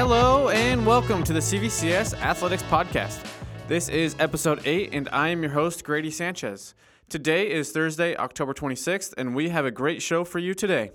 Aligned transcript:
Hello 0.00 0.48
and 0.48 0.86
welcome 0.86 1.22
to 1.24 1.34
the 1.34 1.40
CVCS 1.40 2.18
Athletics 2.22 2.62
Podcast. 2.62 3.22
This 3.68 3.90
is 3.90 4.16
episode 4.18 4.62
8, 4.64 4.94
and 4.94 5.10
I 5.12 5.28
am 5.28 5.42
your 5.42 5.52
host, 5.52 5.84
Grady 5.84 6.10
Sanchez. 6.10 6.74
Today 7.10 7.50
is 7.50 7.70
Thursday, 7.70 8.16
October 8.16 8.54
26th, 8.54 9.12
and 9.18 9.34
we 9.34 9.50
have 9.50 9.66
a 9.66 9.70
great 9.70 10.00
show 10.00 10.24
for 10.24 10.38
you 10.38 10.54
today. 10.54 10.90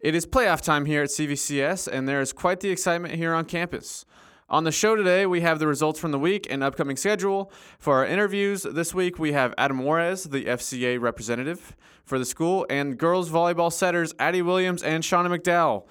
It 0.00 0.16
is 0.16 0.26
playoff 0.26 0.60
time 0.60 0.86
here 0.86 1.04
at 1.04 1.10
CVCS, 1.10 1.86
and 1.86 2.08
there 2.08 2.20
is 2.20 2.32
quite 2.32 2.58
the 2.58 2.70
excitement 2.70 3.14
here 3.14 3.32
on 3.32 3.44
campus. 3.44 4.04
On 4.48 4.62
the 4.62 4.70
show 4.70 4.94
today, 4.94 5.26
we 5.26 5.40
have 5.40 5.58
the 5.58 5.66
results 5.66 5.98
from 5.98 6.12
the 6.12 6.20
week 6.20 6.46
and 6.48 6.62
upcoming 6.62 6.96
schedule. 6.96 7.50
For 7.80 7.94
our 7.96 8.06
interviews 8.06 8.62
this 8.62 8.94
week, 8.94 9.18
we 9.18 9.32
have 9.32 9.52
Adam 9.58 9.80
Juarez, 9.80 10.22
the 10.22 10.44
FCA 10.44 11.00
representative 11.00 11.76
for 12.04 12.16
the 12.16 12.24
school, 12.24 12.64
and 12.70 12.96
girls 12.96 13.28
volleyball 13.28 13.72
setters 13.72 14.12
Addi 14.14 14.44
Williams 14.44 14.84
and 14.84 15.02
Shauna 15.02 15.36
McDowell. 15.36 15.86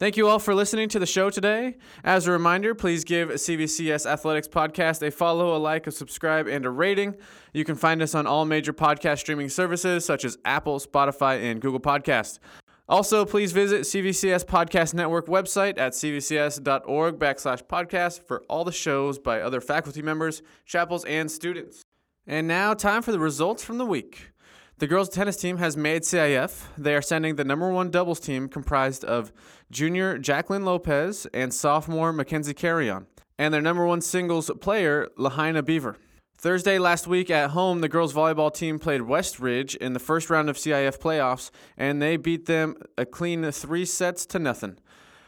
Thank 0.00 0.16
you 0.16 0.26
all 0.26 0.40
for 0.40 0.56
listening 0.56 0.88
to 0.88 0.98
the 0.98 1.06
show 1.06 1.30
today. 1.30 1.76
As 2.02 2.26
a 2.26 2.32
reminder, 2.32 2.74
please 2.74 3.04
give 3.04 3.28
CVCS 3.28 4.06
Athletics 4.06 4.48
Podcast 4.48 5.06
a 5.06 5.10
follow, 5.12 5.54
a 5.54 5.58
like, 5.58 5.86
a 5.86 5.92
subscribe, 5.92 6.48
and 6.48 6.66
a 6.66 6.70
rating. 6.70 7.14
You 7.52 7.64
can 7.64 7.76
find 7.76 8.02
us 8.02 8.12
on 8.12 8.26
all 8.26 8.44
major 8.44 8.72
podcast 8.72 9.20
streaming 9.20 9.48
services 9.48 10.04
such 10.04 10.24
as 10.24 10.36
Apple, 10.44 10.80
Spotify, 10.80 11.40
and 11.48 11.60
Google 11.60 11.78
Podcast. 11.78 12.40
Also, 12.88 13.24
please 13.24 13.52
visit 13.52 13.82
CVCS 13.82 14.44
Podcast 14.44 14.94
Network 14.94 15.26
website 15.26 15.78
at 15.78 15.92
cvcs.org 15.92 17.18
backslash 17.18 17.62
podcast 17.62 18.20
for 18.26 18.42
all 18.48 18.64
the 18.64 18.72
shows 18.72 19.20
by 19.20 19.40
other 19.40 19.60
faculty 19.60 20.02
members, 20.02 20.42
chapels, 20.66 21.04
and 21.04 21.30
students. 21.30 21.82
And 22.26 22.48
now, 22.48 22.74
time 22.74 23.02
for 23.02 23.12
the 23.12 23.20
results 23.20 23.62
from 23.62 23.78
the 23.78 23.86
week. 23.86 24.32
The 24.78 24.88
girls' 24.88 25.08
tennis 25.08 25.36
team 25.36 25.58
has 25.58 25.76
made 25.76 26.02
CIF. 26.02 26.64
They 26.76 26.96
are 26.96 27.02
sending 27.02 27.36
the 27.36 27.44
number 27.44 27.70
one 27.70 27.90
doubles 27.90 28.18
team 28.18 28.48
comprised 28.48 29.04
of 29.04 29.32
junior 29.70 30.18
Jacqueline 30.18 30.64
Lopez 30.64 31.28
and 31.32 31.54
sophomore 31.54 32.12
Mackenzie 32.12 32.54
Carrion, 32.54 33.06
and 33.38 33.54
their 33.54 33.62
number 33.62 33.86
one 33.86 34.00
singles 34.00 34.50
player, 34.60 35.08
Lahaina 35.16 35.62
Beaver. 35.62 35.96
Thursday 36.36 36.80
last 36.80 37.06
week 37.06 37.30
at 37.30 37.50
home, 37.50 37.82
the 37.82 37.88
girls' 37.88 38.12
volleyball 38.12 38.52
team 38.52 38.80
played 38.80 39.02
West 39.02 39.38
Ridge 39.38 39.76
in 39.76 39.92
the 39.92 40.00
first 40.00 40.28
round 40.28 40.50
of 40.50 40.56
CIF 40.56 40.98
playoffs, 40.98 41.52
and 41.76 42.02
they 42.02 42.16
beat 42.16 42.46
them 42.46 42.74
a 42.98 43.06
clean 43.06 43.48
three 43.52 43.84
sets 43.84 44.26
to 44.26 44.40
nothing. 44.40 44.78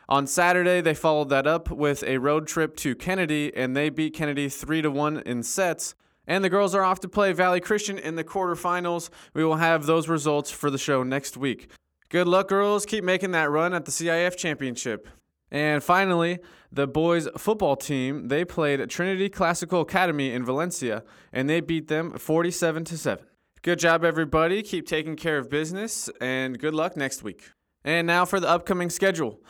On 0.08 0.26
Saturday, 0.26 0.80
they 0.80 0.94
followed 0.94 1.28
that 1.28 1.46
up 1.46 1.70
with 1.70 2.02
a 2.02 2.18
road 2.18 2.48
trip 2.48 2.74
to 2.78 2.96
Kennedy, 2.96 3.54
and 3.54 3.76
they 3.76 3.90
beat 3.90 4.12
Kennedy 4.12 4.48
3 4.48 4.82
to 4.82 4.90
1 4.90 5.18
in 5.20 5.44
sets. 5.44 5.94
And 6.26 6.42
the 6.42 6.50
girls 6.50 6.74
are 6.74 6.82
off 6.82 7.00
to 7.00 7.08
play 7.08 7.32
Valley 7.32 7.60
Christian 7.60 7.98
in 7.98 8.16
the 8.16 8.24
quarterfinals. 8.24 9.10
We 9.34 9.44
will 9.44 9.56
have 9.56 9.86
those 9.86 10.08
results 10.08 10.50
for 10.50 10.70
the 10.70 10.78
show 10.78 11.02
next 11.02 11.36
week. 11.36 11.70
Good 12.08 12.28
luck, 12.28 12.48
girls. 12.48 12.86
Keep 12.86 13.04
making 13.04 13.32
that 13.32 13.50
run 13.50 13.74
at 13.74 13.84
the 13.84 13.90
CIF 13.90 14.36
championship. 14.36 15.08
And 15.50 15.82
finally, 15.82 16.38
the 16.72 16.86
boys 16.86 17.28
football 17.36 17.76
team, 17.76 18.28
they 18.28 18.44
played 18.44 18.88
Trinity 18.90 19.28
Classical 19.28 19.82
Academy 19.82 20.32
in 20.32 20.44
Valencia 20.44 21.04
and 21.32 21.48
they 21.48 21.60
beat 21.60 21.88
them 21.88 22.12
47 22.18 22.84
to 22.84 22.98
7. 22.98 23.24
Good 23.62 23.78
job 23.78 24.04
everybody. 24.04 24.62
Keep 24.62 24.86
taking 24.86 25.16
care 25.16 25.38
of 25.38 25.48
business 25.48 26.08
and 26.20 26.58
good 26.58 26.74
luck 26.74 26.96
next 26.96 27.22
week. 27.22 27.50
And 27.84 28.06
now 28.06 28.24
for 28.24 28.40
the 28.40 28.48
upcoming 28.48 28.90
schedule. 28.90 29.40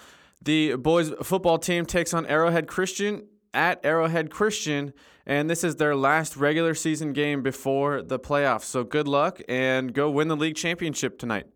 The 0.43 0.77
boys 0.77 1.13
football 1.23 1.59
team 1.59 1.87
takes 1.87 2.13
on 2.13 2.27
Arrowhead 2.27 2.67
Christian 2.67 3.27
at 3.57 3.85
Arrowhead 3.85 4.31
Christian 4.31 4.93
and 5.27 5.51
this 5.51 5.65
is 5.65 5.77
their 5.77 5.97
last 5.97 6.37
regular 6.37 6.73
season 6.75 7.13
game 7.13 7.43
before 7.43 8.01
the 8.01 8.19
playoffs. 8.19 8.63
So 8.63 8.85
good 8.85 9.09
luck 9.09 9.41
and 9.49 9.93
go 9.93 10.09
win 10.09 10.29
the 10.29 10.37
league 10.37 10.55
championship 10.55 11.19
tonight. 11.19 11.47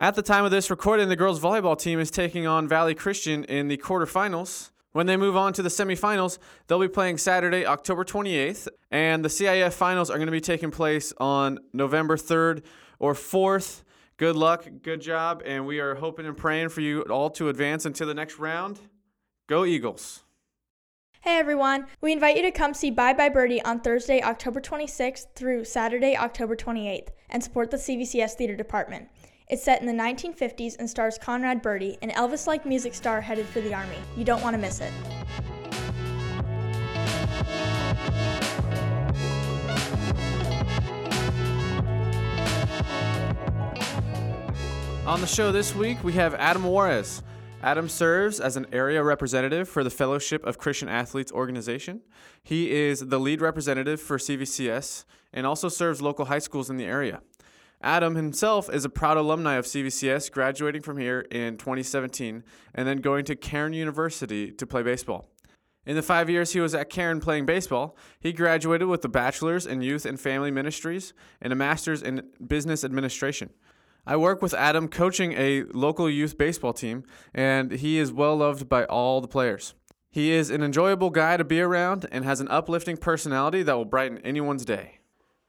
At 0.00 0.14
the 0.14 0.22
time 0.22 0.44
of 0.44 0.52
this 0.52 0.70
recording, 0.70 1.08
the 1.08 1.16
girls 1.16 1.40
volleyball 1.40 1.76
team 1.76 1.98
is 1.98 2.12
taking 2.12 2.46
on 2.46 2.68
Valley 2.68 2.94
Christian 2.94 3.42
in 3.44 3.66
the 3.66 3.76
quarterfinals. 3.76 4.70
When 4.92 5.06
they 5.06 5.16
move 5.16 5.36
on 5.36 5.52
to 5.54 5.62
the 5.62 5.68
semifinals, 5.68 6.38
they'll 6.66 6.78
be 6.78 6.88
playing 6.88 7.18
Saturday, 7.18 7.66
October 7.66 8.04
28th, 8.04 8.68
and 8.92 9.24
the 9.24 9.28
CIF 9.28 9.72
finals 9.72 10.08
are 10.08 10.16
going 10.16 10.26
to 10.26 10.32
be 10.32 10.40
taking 10.40 10.70
place 10.70 11.12
on 11.18 11.58
November 11.72 12.16
3rd 12.16 12.62
or 13.00 13.14
4th. 13.14 13.82
Good 14.16 14.36
luck, 14.36 14.66
good 14.82 15.00
job, 15.00 15.42
and 15.44 15.66
we 15.66 15.80
are 15.80 15.96
hoping 15.96 16.26
and 16.26 16.36
praying 16.36 16.70
for 16.70 16.80
you 16.80 17.02
all 17.02 17.30
to 17.30 17.48
advance 17.48 17.84
into 17.84 18.06
the 18.06 18.14
next 18.14 18.38
round. 18.38 18.80
Go 19.48 19.64
Eagles! 19.64 20.24
Hey 21.22 21.36
everyone, 21.36 21.86
we 22.00 22.12
invite 22.12 22.36
you 22.36 22.42
to 22.42 22.52
come 22.52 22.72
see 22.72 22.92
Bye 22.92 23.12
Bye 23.12 23.28
Birdie 23.28 23.60
on 23.62 23.80
Thursday, 23.80 24.22
October 24.22 24.60
26th 24.60 25.34
through 25.34 25.64
Saturday, 25.64 26.16
October 26.16 26.54
28th, 26.54 27.08
and 27.28 27.42
support 27.42 27.72
the 27.72 27.76
CVCS 27.76 28.34
Theater 28.34 28.54
Department. 28.54 29.08
It's 29.48 29.64
set 29.64 29.80
in 29.80 29.88
the 29.88 29.92
1950s 29.92 30.76
and 30.78 30.88
stars 30.88 31.18
Conrad 31.18 31.60
Birdie, 31.60 31.98
an 32.02 32.10
Elvis 32.10 32.46
like 32.46 32.64
music 32.64 32.94
star 32.94 33.20
headed 33.20 33.46
for 33.46 33.60
the 33.60 33.74
Army. 33.74 33.96
You 34.16 34.24
don't 34.24 34.40
want 34.42 34.54
to 34.54 34.58
miss 34.58 34.80
it. 34.80 34.92
On 45.04 45.20
the 45.20 45.26
show 45.26 45.50
this 45.50 45.74
week, 45.74 46.04
we 46.04 46.12
have 46.12 46.34
Adam 46.34 46.62
Juarez. 46.62 47.24
Adam 47.62 47.88
serves 47.88 48.38
as 48.38 48.56
an 48.56 48.66
area 48.72 49.02
representative 49.02 49.68
for 49.68 49.82
the 49.82 49.90
Fellowship 49.90 50.46
of 50.46 50.58
Christian 50.58 50.88
Athletes 50.88 51.32
organization. 51.32 52.02
He 52.44 52.70
is 52.70 53.00
the 53.00 53.18
lead 53.18 53.40
representative 53.40 54.00
for 54.00 54.16
CVCS 54.16 55.04
and 55.32 55.44
also 55.44 55.68
serves 55.68 56.00
local 56.00 56.26
high 56.26 56.38
schools 56.38 56.70
in 56.70 56.76
the 56.76 56.84
area. 56.84 57.20
Adam 57.82 58.14
himself 58.14 58.72
is 58.72 58.84
a 58.84 58.88
proud 58.88 59.16
alumni 59.16 59.54
of 59.54 59.64
CVCS, 59.64 60.30
graduating 60.30 60.82
from 60.82 60.98
here 60.98 61.20
in 61.32 61.56
2017 61.56 62.44
and 62.74 62.88
then 62.88 62.98
going 62.98 63.24
to 63.24 63.34
Cairn 63.34 63.72
University 63.72 64.52
to 64.52 64.66
play 64.66 64.84
baseball. 64.84 65.28
In 65.84 65.96
the 65.96 66.02
five 66.02 66.30
years 66.30 66.52
he 66.52 66.60
was 66.60 66.74
at 66.74 66.90
Cairn 66.90 67.18
playing 67.18 67.46
baseball, 67.46 67.96
he 68.20 68.32
graduated 68.32 68.86
with 68.86 69.04
a 69.04 69.08
bachelor's 69.08 69.66
in 69.66 69.82
youth 69.82 70.06
and 70.06 70.20
family 70.20 70.52
ministries 70.52 71.12
and 71.40 71.52
a 71.52 71.56
master's 71.56 72.02
in 72.02 72.22
business 72.46 72.84
administration. 72.84 73.50
I 74.08 74.16
work 74.16 74.40
with 74.40 74.54
Adam 74.54 74.88
coaching 74.88 75.34
a 75.34 75.64
local 75.64 76.08
youth 76.08 76.38
baseball 76.38 76.72
team, 76.72 77.04
and 77.34 77.72
he 77.72 77.98
is 77.98 78.10
well 78.10 78.36
loved 78.36 78.66
by 78.66 78.86
all 78.86 79.20
the 79.20 79.28
players. 79.28 79.74
He 80.10 80.30
is 80.30 80.48
an 80.48 80.62
enjoyable 80.62 81.10
guy 81.10 81.36
to 81.36 81.44
be 81.44 81.60
around 81.60 82.06
and 82.10 82.24
has 82.24 82.40
an 82.40 82.48
uplifting 82.48 82.96
personality 82.96 83.62
that 83.62 83.74
will 83.74 83.84
brighten 83.84 84.16
anyone's 84.24 84.64
day. 84.64 85.00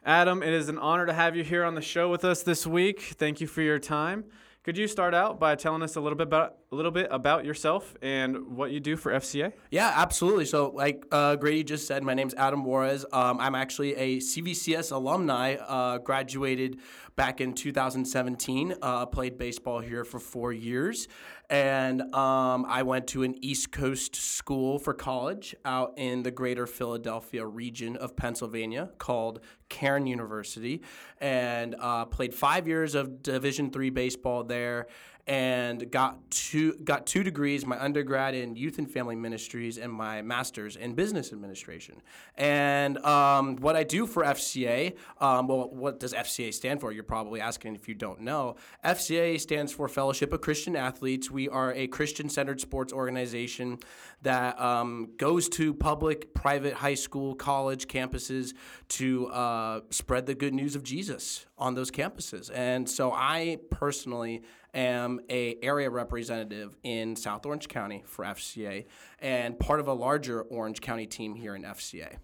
Adam, 0.06 0.44
it 0.44 0.52
is 0.52 0.68
an 0.68 0.78
honor 0.78 1.06
to 1.06 1.14
have 1.14 1.38
you 1.38 1.44
here 1.46 1.64
on 1.64 1.76
the 1.76 1.82
show 1.82 2.10
with 2.10 2.26
us 2.26 2.44
this 2.44 2.68
week. 2.68 3.00
Thank 3.00 3.40
you 3.40 3.48
for 3.48 3.62
your 3.62 3.80
time. 3.80 4.26
Could 4.70 4.78
you 4.78 4.88
start 4.88 5.16
out 5.16 5.40
by 5.40 5.56
telling 5.56 5.82
us 5.82 5.96
a 5.96 6.00
little 6.00 6.16
bit 6.16 6.28
about 6.28 6.58
a 6.72 6.76
little 6.76 6.92
bit 6.92 7.08
about 7.10 7.44
yourself 7.44 7.98
and 8.04 8.56
what 8.56 8.70
you 8.70 8.80
do 8.80 8.96
for 8.96 9.12
FCA? 9.12 9.52
Yeah, 9.72 9.92
absolutely. 9.96 10.46
So, 10.46 10.70
like 10.70 11.08
uh, 11.12 11.38
Grady 11.38 11.64
just 11.64 11.88
said, 11.88 12.04
my 12.04 12.14
name's 12.14 12.36
Adam 12.36 12.64
Juarez. 12.64 13.04
Um, 13.12 13.40
I'm 13.40 13.56
actually 13.56 13.96
a 13.96 14.18
CVCS 14.18 14.92
alumni. 14.92 15.56
Uh, 15.56 15.98
graduated 15.98 16.78
back 17.16 17.42
in 17.42 17.54
2017. 17.54 18.76
Uh, 18.80 19.08
played 19.08 19.40
baseball 19.40 19.80
here 19.80 20.04
for 20.04 20.20
four 20.20 20.54
years, 20.54 21.08
and 21.50 22.02
um, 22.14 22.66
I 22.68 22.84
went 22.84 23.08
to 23.08 23.24
an 23.24 23.36
East 23.44 23.72
Coast 23.72 24.16
school 24.16 24.78
for 24.78 24.94
college 24.94 25.56
out 25.66 25.94
in 25.98 26.22
the 26.22 26.32
greater 26.32 26.68
Philadelphia 26.68 27.46
region 27.46 27.96
of 27.98 28.16
Pennsylvania 28.16 28.92
called 29.00 29.40
Cairn 29.68 30.06
University, 30.06 30.84
and 31.20 31.76
uh, 31.80 32.06
played 32.06 32.36
five 32.36 32.68
years 32.68 32.94
of 32.94 33.24
Division 33.24 33.72
three 33.72 33.90
baseball 33.90 34.44
there 34.44 34.88
and 35.30 35.92
got 35.92 36.18
two 36.32 36.74
got 36.84 37.06
two 37.06 37.22
degrees 37.22 37.64
my 37.64 37.80
undergrad 37.80 38.34
in 38.34 38.56
youth 38.56 38.80
and 38.80 38.90
family 38.90 39.16
ministries 39.16 39.78
and 39.78 39.94
my 39.94 40.24
master's 40.24 40.76
in 40.76 40.96
business 40.96 41.32
administration. 41.32 42.02
And 42.36 42.98
um, 43.06 43.58
what 43.58 43.76
i 43.76 43.84
do 43.84 44.08
for 44.08 44.24
fca 44.24 44.96
um, 45.22 45.48
well 45.48 45.70
what 45.70 46.00
does 46.00 46.14
fca 46.14 46.52
stand 46.52 46.82
for? 46.82 46.92
You're 46.92 47.04
probably 47.04 47.40
asking 47.40 47.76
if 47.76 47.88
you 47.88 47.94
don't 47.94 48.22
know. 48.22 48.56
Fca 48.84 49.40
stands 49.40 49.72
for 49.72 49.88
fellowship 49.88 50.34
of 50.34 50.42
christian 50.42 50.76
athletes. 50.76 51.30
We 51.30 51.48
are 51.48 51.74
a 51.74 51.86
christian-centered 51.88 52.60
sports 52.60 52.92
organization 52.92 53.78
that 54.22 54.60
um, 54.60 55.10
goes 55.18 55.48
to 55.50 55.74
public 55.74 56.34
private 56.34 56.74
high 56.74 56.96
school 56.96 57.36
college 57.36 57.88
campuses 57.88 58.54
to 58.90 59.28
uh, 59.28 59.82
spread 59.90 60.26
the 60.26 60.36
good 60.36 60.54
news 60.54 60.76
of 60.76 60.84
jesus 60.84 61.46
on 61.58 61.76
those 61.76 61.92
campuses 61.92 62.50
and 62.54 62.90
so 62.90 63.12
i 63.12 63.58
personally 63.70 64.42
am 64.74 65.20
a 65.30 65.58
area 65.62 65.90
representative 65.90 66.76
in 66.84 67.16
South 67.16 67.46
Orange 67.46 67.68
County 67.68 68.04
for 68.06 68.26
FCA 68.26 68.86
and 69.20 69.60
part 69.60 69.80
of 69.80 69.88
a 69.88 69.94
larger 69.94 70.42
Orange 70.44 70.82
County 70.82 71.08
team 71.08 71.36
here 71.36 71.56
in 71.56 71.64
FCA. 71.64 72.18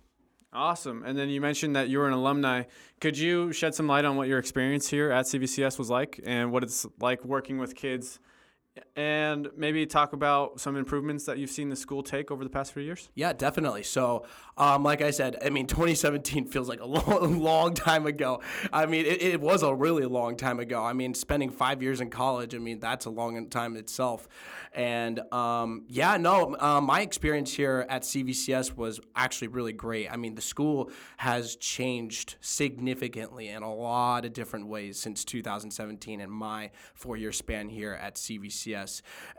Awesome. 0.54 1.04
And 1.06 1.18
then 1.18 1.30
you 1.30 1.42
mentioned 1.42 1.76
that 1.76 1.90
you 1.90 2.00
were 2.00 2.08
an 2.08 2.14
alumni. 2.14 2.64
Could 3.02 3.18
you 3.18 3.52
shed 3.52 3.76
some 3.76 3.88
light 3.88 4.06
on 4.06 4.16
what 4.16 4.30
your 4.30 4.40
experience 4.40 4.88
here 4.88 5.12
at 5.12 5.26
CVCS 5.26 5.78
was 5.78 5.90
like 5.90 6.22
and 6.26 6.52
what 6.52 6.64
it's 6.64 6.86
like 7.00 7.26
working 7.26 7.58
with 7.58 7.76
kids 7.76 8.20
and 8.96 9.50
maybe 9.56 9.86
talk 9.86 10.14
about 10.14 10.60
some 10.60 10.76
improvements 10.76 11.26
that 11.26 11.38
you've 11.38 11.50
seen 11.50 11.70
the 11.70 11.76
school 11.76 12.04
take 12.04 12.32
over 12.32 12.44
the 12.44 12.50
past 12.50 12.74
few 12.74 12.84
years? 12.84 13.10
Yeah, 13.16 13.34
definitely. 13.34 13.84
So, 13.84 14.26
um, 14.58 14.84
like 14.84 15.02
I 15.02 15.12
said, 15.12 15.38
I 15.44 15.50
mean, 15.50 15.68
2017 15.68 16.46
feels 16.52 16.68
like 16.68 16.82
a 16.82 16.86
long, 16.86 17.40
long 17.42 17.74
time 17.74 18.06
ago. 18.06 18.42
I 18.74 18.86
mean, 18.86 19.06
it, 19.06 19.22
it, 19.22 19.42
was 19.42 19.64
a 19.64 19.74
really 19.74 20.06
long 20.06 20.36
time 20.36 20.60
ago. 20.60 20.84
I 20.84 20.94
mean, 20.94 21.14
spending 21.14 21.52
five 21.52 21.82
years 21.84 22.02
in 22.02 22.10
college, 22.10 22.56
I 22.56 22.58
mean, 22.58 22.80
that's 22.80 23.06
a 23.06 23.10
long 23.10 23.48
time 23.50 23.76
itself. 23.76 24.28
And 24.74 25.22
um, 25.34 25.86
yeah, 25.88 26.18
no, 26.18 26.56
uh, 26.60 26.82
my 26.82 27.02
experience 27.02 27.54
here 27.54 27.86
at 27.90 28.02
CVCS 28.02 28.76
was 28.76 29.00
actually 29.16 29.48
really 29.50 29.72
great. 29.72 30.12
I 30.12 30.18
mean, 30.18 30.36
the 30.36 30.42
school 30.42 30.92
has 31.18 31.56
changed 31.56 32.36
significantly 32.42 33.50
in 33.50 33.64
a 33.64 33.74
lot 33.74 34.26
of 34.26 34.34
different 34.34 34.68
ways 34.68 35.00
since 35.00 35.24
2017 35.24 36.20
and 36.20 36.32
my 36.32 36.72
four 36.94 37.16
year 37.16 37.32
span 37.32 37.70
here 37.70 37.94
at 37.94 38.16
CVCS. 38.16 38.65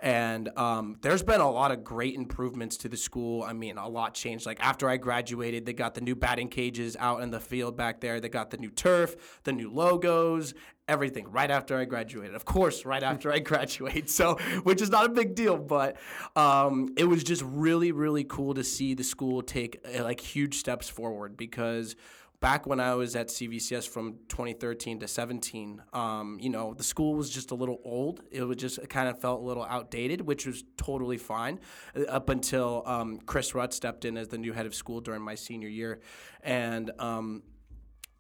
And 0.03 0.49
um, 0.57 0.97
there's 1.03 1.23
been 1.23 1.41
a 1.41 1.51
lot 1.51 1.73
of 1.73 1.85
great 1.85 2.15
improvements 2.15 2.77
to 2.79 2.89
the 2.89 2.97
school. 2.97 3.43
I 3.43 3.53
mean, 3.53 3.79
a 3.79 3.89
lot 3.89 4.15
changed. 4.15 4.47
Like 4.47 4.59
after 4.61 4.89
I 4.89 4.97
graduated, 4.97 5.67
they 5.67 5.73
got 5.73 5.95
the 5.95 6.01
new 6.01 6.15
batting 6.15 6.49
cages 6.49 6.97
out 6.99 7.23
in 7.23 7.31
the 7.31 7.41
field 7.41 7.77
back 7.77 8.01
there, 8.01 8.21
they 8.21 8.29
got 8.29 8.51
the 8.51 8.57
new 8.57 8.71
turf, 8.71 9.41
the 9.45 9.53
new 9.53 9.71
logos, 9.71 10.55
everything 10.89 11.31
right 11.31 11.51
after 11.51 11.77
I 11.77 11.85
graduated. 11.85 12.35
Of 12.35 12.45
course, 12.45 12.85
right 12.85 13.03
after 13.03 13.33
I 13.33 13.39
graduate. 13.41 14.11
So, 14.11 14.37
which 14.63 14.81
is 14.81 14.91
not 14.91 15.07
a 15.07 15.09
big 15.09 15.35
deal, 15.35 15.57
but 15.57 15.97
um, 16.35 16.91
it 16.97 17.05
was 17.05 17.25
just 17.25 17.43
really, 17.43 17.93
really 17.93 18.25
cool 18.25 18.55
to 18.55 18.65
see 18.65 18.95
the 18.95 19.05
school 19.05 19.43
take 19.43 19.85
uh, 19.85 20.05
like 20.05 20.21
huge 20.21 20.57
steps 20.57 20.89
forward 20.89 21.37
because 21.37 21.97
back 22.41 22.67
when 22.67 22.81
I 22.81 22.95
was 22.95 23.17
at 23.17 23.29
CVCS 23.29 23.89
from 23.89 24.19
2013 24.29 25.01
to 25.01 25.09
17, 25.09 25.83
um, 25.93 26.39
you 26.41 26.51
know, 26.51 26.75
the 26.75 26.85
school 26.85 27.15
was 27.15 27.31
just 27.31 27.51
a 27.51 27.55
little 27.55 27.81
old. 27.85 28.23
It 28.31 28.43
was 28.43 28.57
just 28.57 28.79
it 28.79 28.89
kind 28.89 29.09
of 29.09 29.21
felt 29.21 29.41
a 29.41 29.45
little 29.45 29.65
outdated, 29.65 30.21
which 30.21 30.47
was 30.47 30.65
totally 30.77 31.19
fine 31.19 31.61
uh, 31.97 32.03
up 32.03 32.29
until 32.29 32.83
um, 32.87 33.19
Chris 33.27 33.53
Rutt 33.53 33.73
stepped 33.73 34.05
in 34.05 34.17
as 34.17 34.29
the 34.29 34.39
new 34.39 34.53
head 34.53 34.67
of 34.67 34.75
school 34.75 35.01
during 35.01 35.23
my 35.23 35.35
senior 35.35 35.69
year, 35.69 36.01
and 36.43 36.91
um, 36.99 37.43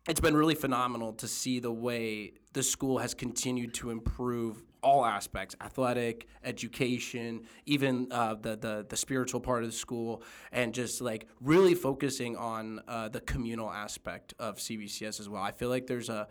it's 0.08 0.20
been 0.20 0.36
really 0.36 0.54
phenomenal 0.54 1.12
to 1.14 1.28
see 1.28 1.58
the 1.58 1.72
way 1.72 2.32
the 2.52 2.62
school 2.62 2.98
has 2.98 3.14
continued 3.14 3.74
to 3.74 3.90
improve 3.90 4.62
all 4.82 5.04
aspects 5.04 5.56
athletic 5.60 6.28
education 6.44 7.42
even 7.64 8.06
uh, 8.12 8.34
the, 8.34 8.56
the, 8.56 8.86
the 8.88 8.96
spiritual 8.96 9.40
part 9.40 9.64
of 9.64 9.70
the 9.70 9.76
school 9.76 10.22
and 10.52 10.72
just 10.74 11.00
like 11.00 11.26
really 11.40 11.74
focusing 11.74 12.36
on 12.36 12.80
uh, 12.86 13.08
the 13.08 13.20
communal 13.20 13.70
aspect 13.70 14.34
of 14.38 14.56
CVCS 14.56 15.18
as 15.18 15.28
well 15.28 15.42
i 15.42 15.50
feel 15.50 15.68
like 15.68 15.86
there's 15.86 16.08
a 16.08 16.28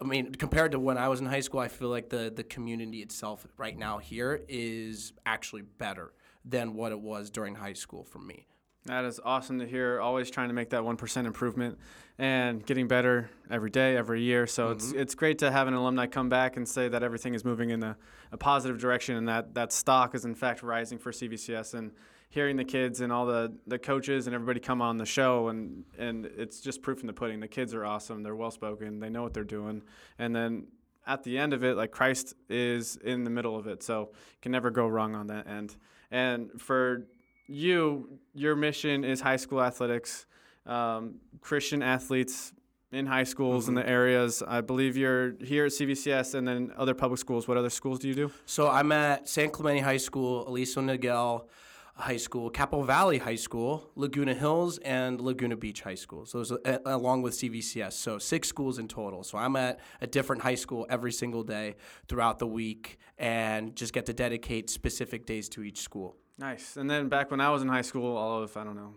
I 0.00 0.04
mean, 0.04 0.32
compared 0.32 0.72
to 0.72 0.80
when 0.80 0.98
I 0.98 1.06
was 1.06 1.20
in 1.20 1.26
high 1.26 1.40
school, 1.40 1.60
I 1.60 1.68
feel 1.68 1.88
like 1.88 2.08
the, 2.08 2.32
the 2.34 2.42
community 2.42 3.02
itself 3.02 3.46
right 3.56 3.78
now 3.78 3.98
here 3.98 4.42
is 4.48 5.12
actually 5.24 5.62
better 5.62 6.12
than 6.44 6.74
what 6.74 6.90
it 6.90 6.98
was 6.98 7.30
during 7.30 7.54
high 7.54 7.74
school 7.74 8.02
for 8.02 8.18
me. 8.18 8.48
That 8.86 9.04
is 9.04 9.20
awesome 9.24 9.60
to 9.60 9.66
hear. 9.66 10.00
Always 10.00 10.30
trying 10.30 10.48
to 10.48 10.54
make 10.54 10.70
that 10.70 10.82
1% 10.82 11.26
improvement 11.26 11.78
and 12.18 12.64
getting 12.66 12.88
better 12.88 13.30
every 13.48 13.70
day, 13.70 13.96
every 13.96 14.22
year. 14.22 14.46
So 14.46 14.66
mm-hmm. 14.66 14.72
it's 14.72 14.92
it's 14.92 15.14
great 15.14 15.38
to 15.38 15.50
have 15.52 15.68
an 15.68 15.74
alumni 15.74 16.06
come 16.06 16.28
back 16.28 16.56
and 16.56 16.68
say 16.68 16.88
that 16.88 17.02
everything 17.02 17.34
is 17.34 17.44
moving 17.44 17.70
in 17.70 17.82
a, 17.82 17.96
a 18.32 18.36
positive 18.36 18.80
direction 18.80 19.16
and 19.16 19.28
that 19.28 19.54
that 19.54 19.72
stock 19.72 20.14
is 20.14 20.24
in 20.24 20.34
fact 20.34 20.62
rising 20.62 20.98
for 20.98 21.12
CVCS 21.12 21.74
and 21.74 21.92
hearing 22.28 22.56
the 22.56 22.64
kids 22.64 23.02
and 23.02 23.12
all 23.12 23.26
the, 23.26 23.52
the 23.66 23.78
coaches 23.78 24.26
and 24.26 24.34
everybody 24.34 24.58
come 24.58 24.82
on 24.82 24.96
the 24.96 25.06
show 25.06 25.48
and 25.48 25.84
and 25.98 26.26
it's 26.26 26.60
just 26.60 26.82
proof 26.82 27.02
in 27.02 27.06
the 27.06 27.12
pudding. 27.12 27.38
The 27.38 27.48
kids 27.48 27.74
are 27.74 27.84
awesome. 27.84 28.22
They're 28.24 28.36
well 28.36 28.50
spoken. 28.50 28.98
They 28.98 29.10
know 29.10 29.22
what 29.22 29.32
they're 29.32 29.44
doing. 29.44 29.82
And 30.18 30.34
then 30.34 30.66
at 31.06 31.22
the 31.22 31.38
end 31.38 31.52
of 31.52 31.62
it, 31.62 31.76
like 31.76 31.92
Christ 31.92 32.34
is 32.48 32.96
in 32.96 33.22
the 33.22 33.30
middle 33.30 33.56
of 33.56 33.68
it. 33.68 33.82
So 33.82 34.10
you 34.12 34.38
can 34.40 34.52
never 34.52 34.70
go 34.70 34.88
wrong 34.88 35.14
on 35.14 35.28
that 35.28 35.46
end. 35.46 35.76
And 36.10 36.60
for 36.60 37.06
you, 37.46 38.18
your 38.34 38.56
mission 38.56 39.04
is 39.04 39.20
high 39.20 39.36
school 39.36 39.62
athletics, 39.62 40.26
um, 40.66 41.16
Christian 41.40 41.82
athletes 41.82 42.52
in 42.92 43.06
high 43.06 43.24
schools 43.24 43.64
mm-hmm. 43.64 43.78
in 43.78 43.84
the 43.84 43.90
areas. 43.90 44.42
I 44.46 44.60
believe 44.60 44.96
you're 44.96 45.34
here 45.42 45.66
at 45.66 45.72
CVCS 45.72 46.34
and 46.34 46.46
then 46.46 46.72
other 46.76 46.94
public 46.94 47.18
schools. 47.18 47.48
What 47.48 47.56
other 47.56 47.70
schools 47.70 47.98
do 47.98 48.08
you 48.08 48.14
do? 48.14 48.30
So 48.46 48.68
I'm 48.68 48.92
at 48.92 49.28
San 49.28 49.50
Clemente 49.50 49.80
High 49.80 49.96
School, 49.96 50.48
Aliso 50.48 50.80
Niguel 50.80 51.46
High 51.94 52.16
School, 52.16 52.50
Capital 52.50 52.84
Valley 52.84 53.18
High 53.18 53.36
School, 53.36 53.90
Laguna 53.96 54.34
Hills, 54.34 54.78
and 54.78 55.20
Laguna 55.20 55.56
Beach 55.56 55.82
High 55.82 55.94
School. 55.94 56.24
So 56.26 56.38
those, 56.38 56.52
uh, 56.52 56.78
along 56.86 57.22
with 57.22 57.34
CVCS, 57.34 57.92
so 57.92 58.18
six 58.18 58.48
schools 58.48 58.78
in 58.78 58.88
total. 58.88 59.22
So 59.24 59.38
I'm 59.38 59.56
at 59.56 59.80
a 60.00 60.06
different 60.06 60.42
high 60.42 60.54
school 60.54 60.86
every 60.88 61.12
single 61.12 61.42
day 61.42 61.76
throughout 62.08 62.38
the 62.38 62.46
week, 62.46 62.98
and 63.18 63.76
just 63.76 63.92
get 63.92 64.06
to 64.06 64.12
dedicate 64.12 64.70
specific 64.70 65.26
days 65.26 65.48
to 65.50 65.62
each 65.62 65.80
school. 65.80 66.16
Nice. 66.38 66.76
And 66.76 66.90
then 66.90 67.08
back 67.08 67.30
when 67.30 67.40
I 67.40 67.50
was 67.50 67.62
in 67.62 67.68
high 67.68 67.82
school, 67.82 68.16
all 68.16 68.42
of 68.42 68.56
I 68.56 68.64
don't 68.64 68.76
know, 68.76 68.94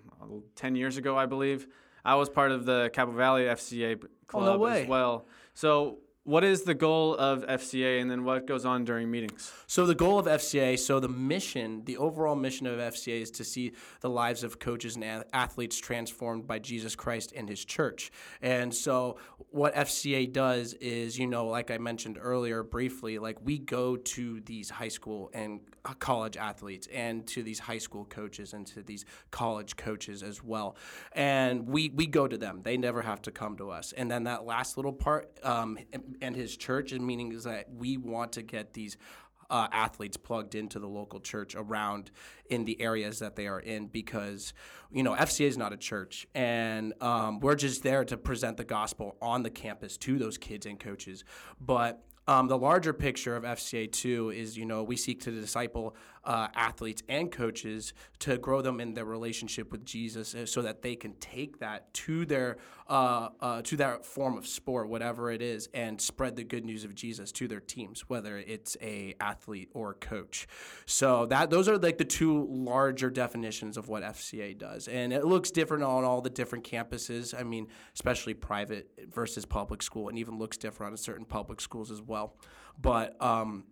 ten 0.56 0.76
years 0.76 0.98
ago, 0.98 1.18
I 1.18 1.26
believe, 1.26 1.68
I 2.04 2.16
was 2.16 2.30
part 2.30 2.52
of 2.52 2.66
the 2.66 2.90
Capital 2.94 3.18
Valley 3.18 3.44
FCA 3.44 4.02
club 4.28 4.44
oh, 4.44 4.58
no 4.58 4.66
as 4.66 4.88
well. 4.88 5.28
So 5.54 6.00
what 6.26 6.44
is 6.44 6.64
the 6.64 6.74
goal 6.74 7.16
of 7.16 7.46
FCA 7.46 8.02
and 8.02 8.10
then 8.10 8.24
what 8.24 8.48
goes 8.48 8.66
on 8.66 8.84
during 8.84 9.12
meetings? 9.12 9.52
So, 9.68 9.86
the 9.86 9.94
goal 9.94 10.18
of 10.18 10.26
FCA, 10.26 10.78
so 10.78 11.00
the 11.00 11.08
mission, 11.08 11.84
the 11.86 11.98
overall 11.98 12.36
mission 12.36 12.66
of 12.66 12.80
FCA 12.80 13.22
is 13.22 13.32
to 13.32 13.44
see 13.44 13.74
the 14.02 14.10
lives 14.10 14.44
of 14.44 14.58
coaches 14.58 14.96
and 14.96 15.24
athletes 15.34 15.78
transformed 15.78 16.48
by 16.48 16.58
Jesus 16.58 16.96
Christ 16.96 17.32
and 17.36 17.48
his 17.48 17.64
church. 17.64 18.12
And 18.42 18.74
so, 18.74 19.18
what 19.52 19.76
FCA 19.76 20.34
does 20.34 20.74
is, 20.74 21.18
you 21.20 21.28
know, 21.28 21.46
like 21.46 21.70
I 21.70 21.78
mentioned 21.78 22.18
earlier 22.20 22.64
briefly, 22.64 23.20
like 23.20 23.38
we 23.44 23.60
go 23.60 23.96
to 23.96 24.42
these 24.42 24.72
high 24.72 24.88
school 24.88 25.30
and 25.32 25.60
college 26.00 26.38
athletes 26.38 26.88
and 26.92 27.28
to 27.28 27.44
these 27.44 27.60
high 27.60 27.78
school 27.78 28.06
coaches 28.06 28.54
and 28.54 28.66
to 28.66 28.82
these 28.82 29.06
college 29.30 29.76
coaches 29.76 30.24
as 30.24 30.44
well. 30.44 30.76
And 31.12 31.68
we, 31.68 31.90
we 31.90 32.08
go 32.08 32.28
to 32.28 32.38
them, 32.38 32.62
they 32.64 32.78
never 32.78 33.04
have 33.04 33.22
to 33.24 33.32
come 33.32 33.58
to 33.58 33.70
us. 33.70 33.94
And 33.96 34.10
then 34.10 34.24
that 34.24 34.46
last 34.46 34.78
little 34.78 34.94
part, 34.94 35.32
um, 35.44 35.78
and 36.22 36.36
his 36.36 36.56
church, 36.56 36.92
and 36.92 37.06
meaning 37.06 37.32
is 37.32 37.44
that 37.44 37.68
we 37.74 37.98
want 37.98 38.34
to 38.34 38.42
get 38.42 38.74
these 38.74 38.98
uh, 39.50 39.68
athletes 39.72 40.18
plugged 40.18 40.56
into 40.56 40.80
the 40.80 40.88
local 40.88 41.20
church 41.20 41.56
around 41.56 42.12
in 42.50 42.66
the 42.66 42.80
areas 42.82 43.20
that 43.20 43.36
they 43.36 43.48
are 43.48 43.60
in 43.60 43.88
because 43.88 44.54
you 44.92 45.04
know 45.04 45.14
FCA 45.16 45.46
is 45.46 45.58
not 45.58 45.74
a 45.74 45.78
church. 45.78 46.28
And 46.34 46.94
um, 47.02 47.40
we're 47.40 47.56
just 47.56 47.84
there 47.84 48.06
to 48.06 48.18
present 48.18 48.58
the 48.58 48.64
gospel 48.64 49.18
on 49.22 49.44
the 49.44 49.50
campus 49.50 49.98
to 49.98 50.18
those 50.18 50.38
kids 50.38 50.66
and 50.66 50.80
coaches. 50.80 51.24
But 51.60 52.04
um, 52.28 52.48
the 52.48 52.58
larger 52.58 52.92
picture 52.92 53.36
of 53.36 53.44
FCA2 53.44 54.36
is, 54.36 54.58
you 54.58 54.66
know, 54.66 54.82
we 54.84 54.96
seek 54.96 55.22
to 55.22 55.32
disciple 55.32 55.96
uh, 56.26 56.48
athletes 56.56 57.04
and 57.08 57.32
coaches 57.32 57.94
to 58.20 58.38
grow 58.38 58.62
them 58.62 58.80
in 58.80 58.94
their 58.94 59.06
relationship 59.06 59.72
with 59.72 59.86
Jesus, 59.86 60.34
uh, 60.34 60.46
so 60.46 60.62
that 60.62 60.82
they 60.82 60.96
can 60.96 61.14
take 61.16 61.60
that 61.60 61.94
to 61.94 62.26
their 62.26 62.58
uh, 62.88 63.30
uh, 63.40 63.62
to 63.64 63.78
that 63.78 64.06
form 64.06 64.38
of 64.38 64.46
sport, 64.46 64.88
whatever 64.88 65.32
it 65.32 65.42
is, 65.42 65.70
and 65.74 66.00
spread 66.00 66.36
the 66.36 66.44
good 66.44 66.64
news 66.64 66.84
of 66.84 66.94
Jesus 66.94 67.32
to 67.32 67.48
their 67.48 67.60
teams, 67.60 68.08
whether 68.08 68.38
it's 68.38 68.78
a 68.82 69.16
athlete 69.20 69.70
or 69.74 69.96
coach. 69.96 70.48
So 70.86 71.26
that 71.28 71.50
those 71.50 71.68
are 71.68 71.78
like 71.78 71.98
the 71.98 72.06
two 72.06 72.46
larger 72.50 73.10
definitions 73.10 73.78
of 73.78 73.88
what 73.88 74.04
FCA 74.04 74.58
does, 74.58 74.88
and 74.88 75.14
it 75.14 75.26
looks 75.26 75.52
different 75.52 75.84
on 75.84 76.04
all 76.04 76.22
the 76.22 76.30
different 76.30 76.64
campuses. 76.64 77.40
I 77.40 77.44
mean, 77.44 77.68
especially 77.94 78.34
private 78.34 78.90
versus 79.10 79.46
public 79.46 79.82
school, 79.82 80.10
and 80.10 80.18
even 80.18 80.38
looks 80.38 80.58
different 80.58 80.92
on 80.92 80.98
certain 80.98 81.26
public 81.26 81.62
schools 81.62 81.92
as 81.92 82.02
well. 82.02 82.36
But 82.80 83.22
um, 83.22 83.64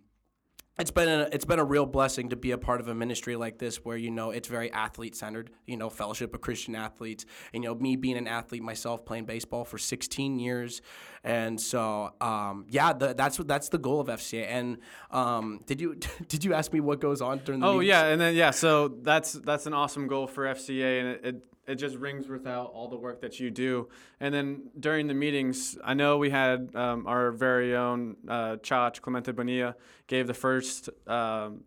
it's 0.80 0.90
been 0.90 1.08
a, 1.08 1.30
it's 1.32 1.46
been 1.46 1.60
a 1.60 1.64
real 1.64 1.86
blessing 1.86 2.30
to 2.30 2.36
be 2.36 2.52
a 2.52 2.58
part 2.58 2.82
of 2.82 2.88
a 2.88 2.96
ministry 2.96 3.36
like 3.36 3.60
this 3.60 3.86
where 3.86 3.96
you 3.96 4.10
know 4.10 4.32
it's 4.32 4.48
very 4.48 4.72
athlete 4.72 5.16
centered 5.16 5.52
you 5.68 5.78
know 5.78 5.90
fellowship 5.90 6.34
of 6.34 6.42
christian 6.42 6.76
athletes. 6.76 7.26
And 7.54 7.64
you 7.64 7.70
know 7.70 7.76
me 7.76 7.96
being 7.96 8.18
an 8.18 8.28
athlete 8.28 8.64
myself 8.64 9.06
playing 9.06 9.26
baseball 9.26 9.66
for 9.66 9.78
16 9.78 10.40
years. 10.40 10.82
And 11.24 11.62
so 11.62 12.14
um, 12.20 12.66
yeah 12.70 12.94
the, 12.94 13.14
that's 13.14 13.38
what 13.38 13.48
that's 13.48 13.70
the 13.70 13.78
goal 13.78 14.00
of 14.00 14.08
fca 14.08 14.46
and 14.48 14.78
um, 15.12 15.62
did 15.66 15.80
you 15.80 15.96
did 16.28 16.44
you 16.44 16.54
ask 16.54 16.74
me 16.74 16.80
what 16.80 17.00
goes 17.00 17.22
on 17.22 17.40
during 17.40 17.62
the 17.62 17.68
oh 17.68 17.74
meetings? 17.74 17.90
yeah. 17.90 18.06
And 18.06 18.20
then 18.20 18.36
yeah 18.36 18.52
so 18.52 18.88
that's 18.88 19.34
that's 19.34 19.68
an 19.68 19.74
awesome 19.74 20.08
goal 20.08 20.28
for 20.28 20.46
fca 20.46 21.00
and 21.00 21.08
it, 21.10 21.26
it 21.26 21.53
it 21.68 21.76
just 21.76 21.96
rings 21.96 22.28
without 22.28 22.72
all 22.74 22.88
the 22.88 22.98
work 22.98 23.22
that 23.22 23.40
you 23.40 23.50
do. 23.52 23.90
And 24.20 24.34
then 24.34 24.70
during 24.80 25.08
the 25.08 25.14
meetings, 25.14 25.78
I 25.84 25.94
know 25.94 26.18
we 26.18 26.30
had 26.30 26.76
um, 26.76 27.08
our 27.08 27.32
very 27.32 27.76
own 27.76 28.18
uh, 28.28 28.58
Chach 28.58 29.02
Clemente 29.02 29.32
Bonilla 29.32 29.76
gave 30.08 30.28
the 30.28 30.34
first 30.34 30.90
um, 31.08 31.62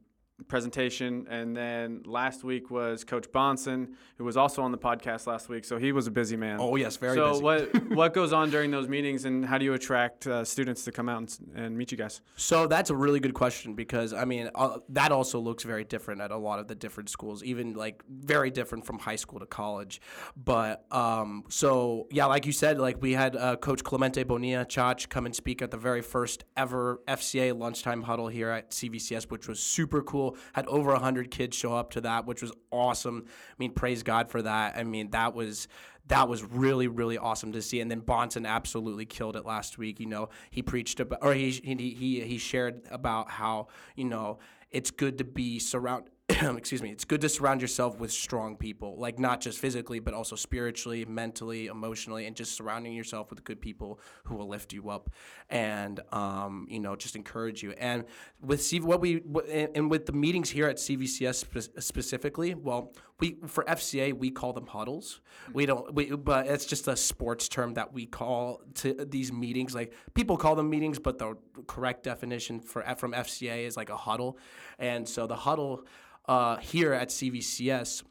presentation, 0.48 1.26
and 1.30 1.56
then 1.56 2.02
last 2.04 2.44
week 2.44 2.70
was 2.70 3.04
Coach 3.04 3.30
Bonson, 3.32 3.94
who 4.18 4.24
was 4.24 4.36
also 4.36 4.62
on 4.62 4.72
the 4.72 4.78
podcast 4.78 5.26
last 5.26 5.48
week. 5.48 5.64
So 5.64 5.78
he 5.78 5.92
was 5.92 6.06
a 6.06 6.10
busy 6.10 6.36
man. 6.36 6.58
Oh 6.60 6.76
yes, 6.76 6.96
very 6.96 7.16
so 7.16 7.30
busy. 7.30 7.42
what 7.42 7.84
what 7.90 8.14
goes 8.14 8.32
on 8.32 8.50
during 8.50 8.70
those 8.70 8.88
meetings, 8.88 9.24
and 9.24 9.44
how 9.44 9.58
do 9.58 9.64
you 9.64 9.74
attract 9.74 10.26
uh, 10.26 10.44
students 10.44 10.84
to 10.84 10.92
come 10.92 11.08
out 11.08 11.18
and, 11.18 11.50
and 11.54 11.78
meet 11.78 11.90
you 11.90 11.98
guys? 11.98 12.20
So 12.36 12.66
that's 12.66 12.90
a 12.90 12.94
really 12.94 13.20
good 13.20 13.34
question 13.34 13.74
because 13.74 14.12
I 14.12 14.24
mean 14.24 14.50
uh, 14.54 14.78
that 14.90 15.12
also 15.12 15.38
looks 15.38 15.64
very 15.64 15.84
different 15.84 16.20
at 16.20 16.30
a 16.30 16.36
lot 16.36 16.58
of 16.58 16.68
the 16.68 16.74
different 16.74 17.08
schools, 17.08 17.42
even 17.42 17.74
like 17.74 18.02
very 18.08 18.50
different 18.50 18.86
from 18.86 18.98
high 18.98 19.16
school 19.16 19.40
to 19.40 19.46
college. 19.46 20.00
But 20.36 20.84
um, 20.92 21.44
so 21.48 22.06
yeah, 22.10 22.26
like 22.26 22.46
you 22.46 22.52
said, 22.52 22.78
like 22.78 23.00
we 23.00 23.12
had 23.12 23.36
uh, 23.36 23.56
Coach 23.56 23.84
Clemente 23.84 24.22
Bonilla 24.24 24.64
Chach 24.64 25.08
come 25.08 25.26
and 25.26 25.34
speak 25.34 25.62
at 25.62 25.70
the 25.70 25.76
very 25.76 26.02
first 26.02 26.44
ever 26.56 27.00
FCA 27.06 27.56
lunchtime 27.56 28.02
huddle 28.02 28.28
here 28.28 28.50
at 28.50 28.70
CVCS, 28.70 29.30
which 29.30 29.48
was 29.48 29.60
super 29.60 30.02
cool. 30.02 30.25
Had 30.54 30.66
over 30.66 30.94
hundred 30.96 31.30
kids 31.30 31.56
show 31.56 31.74
up 31.74 31.90
to 31.92 32.00
that, 32.02 32.26
which 32.26 32.42
was 32.42 32.52
awesome. 32.70 33.24
I 33.26 33.54
mean, 33.58 33.72
praise 33.72 34.02
God 34.02 34.30
for 34.30 34.42
that. 34.42 34.76
I 34.76 34.84
mean, 34.84 35.10
that 35.10 35.34
was 35.34 35.68
that 36.08 36.28
was 36.28 36.42
really 36.44 36.86
really 36.86 37.18
awesome 37.18 37.52
to 37.52 37.60
see 37.60 37.80
and 37.80 37.90
then 37.90 38.00
bonson 38.00 38.46
absolutely 38.46 39.04
killed 39.04 39.34
it 39.36 39.44
last 39.44 39.76
week 39.76 39.98
you 39.98 40.06
know 40.06 40.28
he 40.50 40.62
preached 40.62 41.00
about 41.00 41.18
or 41.20 41.34
he 41.34 41.50
he 41.50 41.74
he, 41.74 42.20
he 42.20 42.38
shared 42.38 42.82
about 42.90 43.28
how 43.28 43.66
you 43.96 44.04
know 44.04 44.38
it's 44.70 44.90
good 44.90 45.18
to 45.18 45.24
be 45.24 45.58
surround 45.58 46.04
excuse 46.42 46.82
me 46.82 46.90
it's 46.90 47.04
good 47.04 47.20
to 47.20 47.28
surround 47.28 47.60
yourself 47.60 47.98
with 47.98 48.12
strong 48.12 48.56
people 48.56 48.96
like 48.98 49.18
not 49.18 49.40
just 49.40 49.58
physically 49.58 49.98
but 49.98 50.12
also 50.12 50.36
spiritually 50.36 51.04
mentally 51.04 51.66
emotionally 51.66 52.26
and 52.26 52.36
just 52.36 52.54
surrounding 52.54 52.92
yourself 52.92 53.30
with 53.30 53.42
good 53.44 53.60
people 53.60 54.00
who 54.24 54.34
will 54.34 54.48
lift 54.48 54.72
you 54.72 54.90
up 54.90 55.10
and 55.50 56.00
um, 56.12 56.66
you 56.68 56.80
know 56.80 56.96
just 56.96 57.16
encourage 57.16 57.62
you. 57.62 57.72
And 57.72 58.04
with 58.40 58.62
C- 58.62 58.80
what 58.80 59.00
we 59.00 59.22
and 59.50 59.90
with 59.90 60.06
the 60.06 60.12
meetings 60.12 60.50
here 60.50 60.68
at 60.68 60.76
CVCS 60.76 61.34
spe- 61.34 61.80
specifically 61.80 62.54
well 62.54 62.92
we 63.20 63.38
for 63.46 63.64
FCA 63.64 64.12
we 64.12 64.30
call 64.30 64.52
them 64.52 64.66
huddles. 64.66 65.20
We 65.52 65.66
don't 65.66 65.94
we, 65.94 66.10
but 66.10 66.46
it's 66.46 66.66
just 66.66 66.88
a 66.88 66.96
sports 66.96 67.48
term 67.48 67.74
that 67.74 67.92
we 67.92 68.06
call 68.06 68.62
to 68.76 68.92
these 69.08 69.32
meetings. 69.32 69.74
Like 69.74 69.92
people 70.14 70.36
call 70.36 70.54
them 70.54 70.68
meetings 70.68 70.98
but 70.98 71.18
the 71.18 71.36
correct 71.66 72.02
definition 72.02 72.60
for 72.60 72.82
from 72.96 73.12
FCA 73.12 73.66
is 73.66 73.76
like 73.76 73.90
a 73.90 73.96
huddle. 73.96 74.38
And 74.78 75.08
so 75.08 75.26
the 75.26 75.36
huddle 75.36 75.86
uh, 76.28 76.56
here 76.56 76.92
at 76.92 77.08
CVCS 77.08 78.02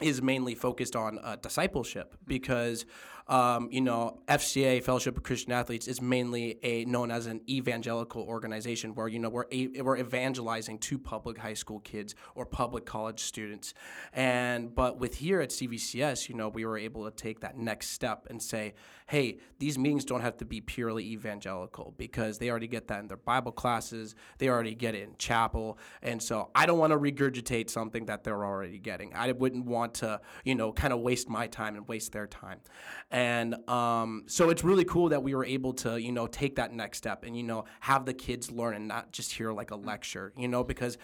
is 0.00 0.20
mainly 0.20 0.54
focused 0.54 0.96
on 0.96 1.18
uh, 1.22 1.36
discipleship 1.36 2.16
because 2.26 2.84
um, 3.32 3.68
you 3.72 3.80
know 3.80 4.18
FCA 4.28 4.84
Fellowship 4.84 5.16
of 5.16 5.22
Christian 5.22 5.52
Athletes 5.52 5.88
is 5.88 6.02
mainly 6.02 6.58
a 6.62 6.84
known 6.84 7.10
as 7.10 7.26
an 7.26 7.40
evangelical 7.48 8.22
organization 8.22 8.94
where 8.94 9.08
you 9.08 9.18
know 9.18 9.30
we're 9.30 9.46
a, 9.50 9.80
we're 9.80 9.96
evangelizing 9.96 10.78
to 10.80 10.98
public 10.98 11.38
high 11.38 11.54
school 11.54 11.80
kids 11.80 12.14
or 12.34 12.44
public 12.44 12.84
college 12.84 13.20
students. 13.20 13.72
And 14.12 14.74
but 14.74 14.98
with 15.00 15.14
here 15.14 15.40
at 15.40 15.48
CVCS 15.48 16.28
you 16.28 16.34
know 16.34 16.50
we 16.50 16.66
were 16.66 16.76
able 16.76 17.10
to 17.10 17.10
take 17.10 17.40
that 17.40 17.56
next 17.56 17.88
step 17.88 18.26
and 18.28 18.42
say 18.42 18.74
hey 19.06 19.38
these 19.58 19.78
meetings 19.78 20.04
don't 20.04 20.20
have 20.20 20.36
to 20.36 20.44
be 20.44 20.60
purely 20.60 21.04
evangelical 21.12 21.94
because 21.96 22.36
they 22.36 22.50
already 22.50 22.68
get 22.68 22.88
that 22.88 23.00
in 23.00 23.08
their 23.08 23.16
Bible 23.16 23.52
classes 23.52 24.14
they 24.36 24.50
already 24.50 24.74
get 24.74 24.94
it 24.94 25.04
in 25.04 25.14
chapel. 25.16 25.78
And 26.02 26.22
so 26.22 26.50
I 26.54 26.66
don't 26.66 26.78
want 26.78 26.92
to 26.92 26.98
regurgitate 26.98 27.70
something 27.70 28.04
that 28.06 28.24
they're 28.24 28.44
already 28.44 28.78
getting. 28.78 29.14
I 29.14 29.32
wouldn't 29.32 29.64
want 29.64 29.94
to 29.94 30.20
you 30.44 30.54
know 30.54 30.70
kind 30.70 30.92
of 30.92 31.00
waste 31.00 31.30
my 31.30 31.46
time 31.46 31.76
and 31.76 31.88
waste 31.88 32.12
their 32.12 32.26
time. 32.26 32.60
and 33.10 33.21
um, 33.68 34.24
so 34.26 34.50
it's 34.50 34.64
really 34.64 34.84
cool 34.84 35.08
that 35.10 35.22
we 35.22 35.34
were 35.34 35.44
able 35.44 35.72
to 35.72 36.00
you 36.00 36.12
know 36.12 36.26
take 36.26 36.56
that 36.56 36.72
next 36.72 36.98
step 36.98 37.24
and 37.24 37.36
you 37.36 37.42
know 37.42 37.64
have 37.80 38.04
the 38.04 38.14
kids 38.14 38.50
learn 38.50 38.74
and 38.74 38.88
not 38.88 39.12
just 39.12 39.32
hear 39.32 39.52
like 39.52 39.70
a 39.70 39.76
lecture 39.76 40.32
you 40.36 40.48
know 40.48 40.64
because 40.64 40.98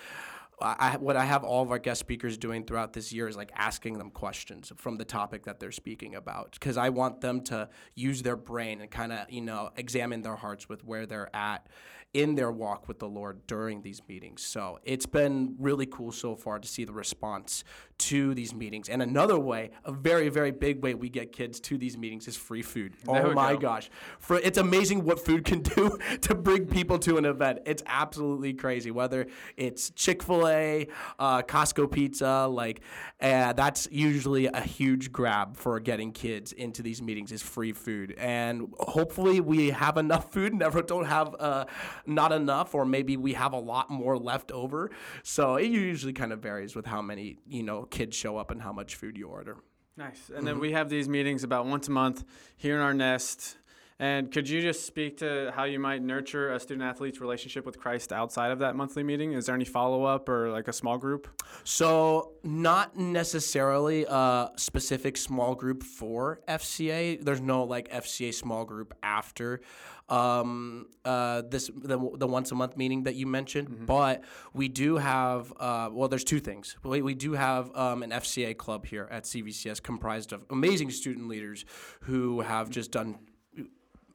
I, 0.61 0.97
what 0.99 1.17
I 1.17 1.25
have 1.25 1.45
all 1.45 1.63
of 1.63 1.71
our 1.71 1.79
guest 1.79 2.01
speakers 2.01 2.37
doing 2.37 2.65
throughout 2.65 2.93
this 2.93 3.13
year 3.13 3.29
is 3.29 3.37
like 3.37 3.53
asking 3.55 3.99
them 3.99 4.11
questions 4.11 4.73
from 4.77 4.97
the 4.97 5.05
topic 5.05 5.45
that 5.45 5.61
they're 5.61 5.71
speaking 5.71 6.17
about 6.17 6.53
because 6.53 6.77
I 6.77 6.89
want 6.89 7.21
them 7.21 7.43
to 7.43 7.69
use 7.95 8.23
their 8.23 8.37
brain 8.37 8.81
and 8.81 8.91
kind 8.91 9.13
of 9.13 9.31
you 9.31 9.41
know 9.41 9.71
examine 9.77 10.23
their 10.23 10.37
hearts 10.37 10.69
with 10.69 10.85
where 10.85 11.07
they're 11.07 11.35
at 11.35 11.69
in 12.15 12.35
their 12.35 12.51
walk 12.51 12.89
with 12.89 12.99
the 12.99 13.09
Lord 13.09 13.47
during 13.47 13.83
these 13.83 14.01
meetings. 14.09 14.43
So 14.43 14.79
it's 14.83 15.07
been 15.07 15.57
really 15.59 15.87
cool 15.87 16.11
so 16.11 16.35
far 16.35 16.59
to 16.59 16.67
see 16.67 16.85
the 16.85 16.93
response 16.93 17.65
to 17.99 18.33
these 18.35 18.55
meetings. 18.55 18.89
And 18.89 19.03
another 19.03 19.39
way, 19.39 19.71
a 19.85 19.93
very 19.93 20.29
very 20.29 20.51
big 20.51 20.83
way 20.83 20.95
we 20.95 21.09
get 21.09 21.33
kids 21.33 21.61
to 21.61 21.77
these 21.77 21.99
meetings 21.99 22.29
is 22.29 22.37
free 22.37 22.63
food. 22.63 22.95
There 23.05 23.27
oh 23.27 23.35
my 23.35 23.55
go. 23.55 23.61
gosh, 23.61 23.91
for 24.19 24.39
it's 24.39 24.59
amazing 24.59 25.05
what 25.05 25.25
food 25.25 25.45
can 25.45 25.63
do 25.63 25.99
to 26.23 26.35
bring 26.35 26.67
people 26.67 26.99
to 27.01 27.19
an 27.19 27.25
event. 27.25 27.61
It's 27.67 27.83
absolutely 27.87 28.55
crazy. 28.55 28.91
Whether 28.91 29.27
it's 29.57 29.91
Chick 29.91 30.23
Fil 30.23 30.49
A, 30.49 30.89
uh, 31.19 31.43
Costco 31.43 31.91
pizza, 31.91 32.47
like 32.49 32.81
uh, 33.21 33.53
that's 33.53 33.89
usually 33.91 34.47
a 34.47 34.61
huge 34.61 35.13
grab 35.13 35.57
for 35.57 35.81
getting 35.81 36.13
kids 36.13 36.53
into 36.53 36.83
these 36.83 37.03
meetings 37.03 37.33
is 37.33 37.43
free 37.43 37.73
food. 37.73 38.15
And 38.19 38.73
hopefully 38.79 39.41
we 39.41 39.71
have 39.71 39.97
enough 39.97 40.33
food. 40.33 40.55
Never 40.59 40.83
don't 40.83 41.07
have 41.07 41.35
uh, 41.39 41.65
not 42.09 42.33
enough, 42.33 42.75
or 42.75 42.85
maybe 42.85 43.17
we 43.17 43.35
have 43.35 43.53
a 43.53 43.59
lot 43.59 43.91
more 43.91 44.19
left 44.19 44.51
over. 44.53 44.91
So 45.23 45.57
it 45.57 45.67
usually 45.67 46.13
kind 46.13 46.33
of 46.33 46.41
varies 46.41 46.75
with 46.75 46.87
how 46.87 47.03
many 47.03 47.39
you 47.47 47.63
know 47.63 47.85
kids 47.85 48.17
show 48.17 48.37
up 48.37 48.51
and 48.51 48.63
how 48.63 48.73
much 48.73 48.97
food 48.97 49.17
you 49.17 49.29
order. 49.29 49.57
Nice. 49.97 50.31
And 50.35 50.47
then 50.47 50.55
mm-hmm. 50.55 50.63
we 50.63 50.73
have 50.73 50.89
these 50.89 51.09
meetings 51.09 51.43
about 51.43 51.67
once 51.67 51.89
a 51.89 51.91
month 51.91 52.25
here 52.57 52.77
in 52.77 52.81
our 52.81 52.95
nest. 52.95 53.57
And 54.01 54.31
could 54.31 54.49
you 54.49 54.63
just 54.63 54.87
speak 54.87 55.19
to 55.19 55.53
how 55.57 55.65
you 55.65 55.81
might 55.81 56.03
nurture 56.03 56.53
a 56.53 56.61
student 56.61 56.89
athlete's 56.89 57.21
relationship 57.21 57.67
with 57.67 57.81
Christ 57.81 58.13
outside 58.13 58.53
of 58.53 58.61
that 58.61 58.77
monthly 58.77 59.03
meeting? 59.03 59.33
Is 59.33 59.47
there 59.47 59.57
any 59.57 59.65
follow 59.65 60.05
up 60.05 60.29
or 60.29 60.51
like 60.51 60.69
a 60.69 60.73
small 60.73 60.99
group? 60.99 61.27
So, 61.65 62.35
not 62.45 62.97
necessarily 62.97 64.07
a 64.09 64.51
specific 64.55 65.17
small 65.17 65.57
group 65.57 65.83
for 65.83 66.41
FCA. 66.47 67.21
There's 67.25 67.41
no 67.41 67.65
like 67.65 67.89
FCA 67.89 68.33
small 68.33 68.65
group 68.65 68.95
after 69.03 69.61
um, 70.09 70.87
uh, 71.05 71.43
this 71.49 71.71
the, 71.75 71.99
the 72.15 72.27
once 72.27 72.51
a 72.53 72.55
month 72.55 72.77
meeting 72.77 73.05
that 73.05 73.15
you 73.15 73.27
mentioned, 73.27 73.87
but 73.87 74.25
we 74.53 74.69
do 74.69 74.97
have 74.97 75.53
uh, 75.59 75.89
well, 75.93 76.09
there's 76.09 76.25
two 76.25 76.41
things. 76.41 76.77
We, 76.83 77.03
we 77.03 77.15
do 77.15 77.33
have 77.33 77.75
um, 77.77 78.03
an 78.03 78.11
FCA 78.11 78.57
club 78.57 78.87
here 78.87 79.09
at 79.11 79.25
CVCS 79.25 79.83
comprised 79.83 80.33
of 80.33 80.45
amazing 80.51 80.91
student 80.91 81.29
leaders 81.29 81.65
who 82.01 82.41
have 82.41 82.71
just 82.71 82.91
done 82.91 83.19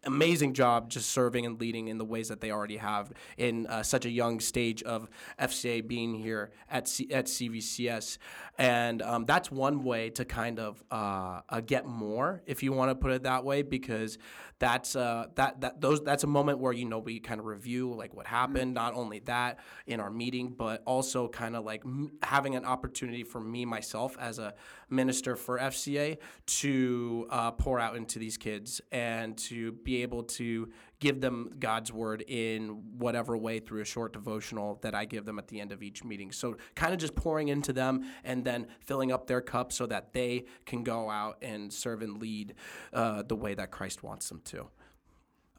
amazing 0.05 0.53
job 0.53 0.89
just 0.89 1.09
serving 1.09 1.45
and 1.45 1.59
leading 1.59 1.87
in 1.87 1.97
the 1.97 2.05
ways 2.05 2.29
that 2.29 2.41
they 2.41 2.51
already 2.51 2.77
have 2.77 3.11
in 3.37 3.65
uh, 3.67 3.83
such 3.83 4.05
a 4.05 4.09
young 4.09 4.39
stage 4.39 4.83
of 4.83 5.09
FCA 5.39 5.85
being 5.85 6.15
here 6.15 6.51
at 6.69 6.87
C- 6.87 7.11
at 7.11 7.25
CVCS, 7.25 8.17
and 8.57 9.01
um, 9.01 9.25
that's 9.25 9.51
one 9.51 9.83
way 9.83 10.09
to 10.11 10.25
kind 10.25 10.59
of 10.59 10.83
uh, 10.91 11.41
uh, 11.49 11.61
get 11.61 11.85
more, 11.85 12.41
if 12.45 12.63
you 12.63 12.73
want 12.73 12.91
to 12.91 12.95
put 12.95 13.11
it 13.11 13.23
that 13.23 13.43
way, 13.43 13.61
because 13.61 14.17
that's 14.59 14.95
uh, 14.95 15.27
that 15.35 15.61
that 15.61 15.81
those 15.81 16.01
that's 16.01 16.23
a 16.23 16.27
moment 16.27 16.59
where 16.59 16.73
you 16.73 16.85
know 16.85 16.99
we 16.99 17.19
kind 17.19 17.39
of 17.39 17.45
review 17.45 17.93
like 17.93 18.13
what 18.13 18.27
happened. 18.27 18.73
Not 18.73 18.93
only 18.93 19.19
that 19.21 19.59
in 19.87 19.99
our 19.99 20.09
meeting, 20.09 20.53
but 20.57 20.81
also 20.85 21.27
kind 21.27 21.55
of 21.55 21.65
like 21.65 21.81
m- 21.85 22.11
having 22.21 22.55
an 22.55 22.65
opportunity 22.65 23.23
for 23.23 23.39
me 23.39 23.65
myself 23.65 24.15
as 24.19 24.39
a 24.39 24.53
minister 24.89 25.35
for 25.35 25.59
FCA 25.59 26.17
to 26.45 27.27
uh, 27.29 27.51
pour 27.51 27.79
out 27.79 27.95
into 27.95 28.19
these 28.19 28.37
kids 28.37 28.81
and 28.91 29.37
to 29.37 29.71
be 29.71 30.01
able 30.01 30.23
to 30.23 30.69
give 31.03 31.21
them 31.21 31.51
God's 31.59 31.91
word 31.91 32.23
in 32.27 32.69
whatever 32.97 33.37
way 33.37 33.59
through 33.59 33.81
a 33.81 33.85
short 33.85 34.13
devotional 34.13 34.79
that 34.81 34.95
I 34.95 35.05
give 35.05 35.25
them 35.25 35.37
at 35.37 35.47
the 35.49 35.59
end 35.59 35.71
of 35.71 35.83
each 35.83 36.03
meeting. 36.03 36.31
So, 36.31 36.55
kind 36.75 36.93
of 36.93 36.99
just 36.99 37.13
pouring 37.13 37.49
into 37.49 37.73
them 37.73 38.05
and 38.23 38.43
then 38.45 38.67
filling 38.79 39.11
up 39.11 39.27
their 39.27 39.41
cup 39.41 39.71
so 39.73 39.85
that 39.87 40.13
they 40.13 40.45
can 40.65 40.83
go 40.83 41.09
out 41.09 41.37
and 41.41 41.71
serve 41.71 42.01
and 42.01 42.19
lead 42.21 42.55
uh, 42.93 43.21
the 43.23 43.35
way 43.35 43.53
that 43.53 43.69
Christ 43.69 44.01
wants 44.01 44.29
them 44.29 44.41
to. 44.45 44.67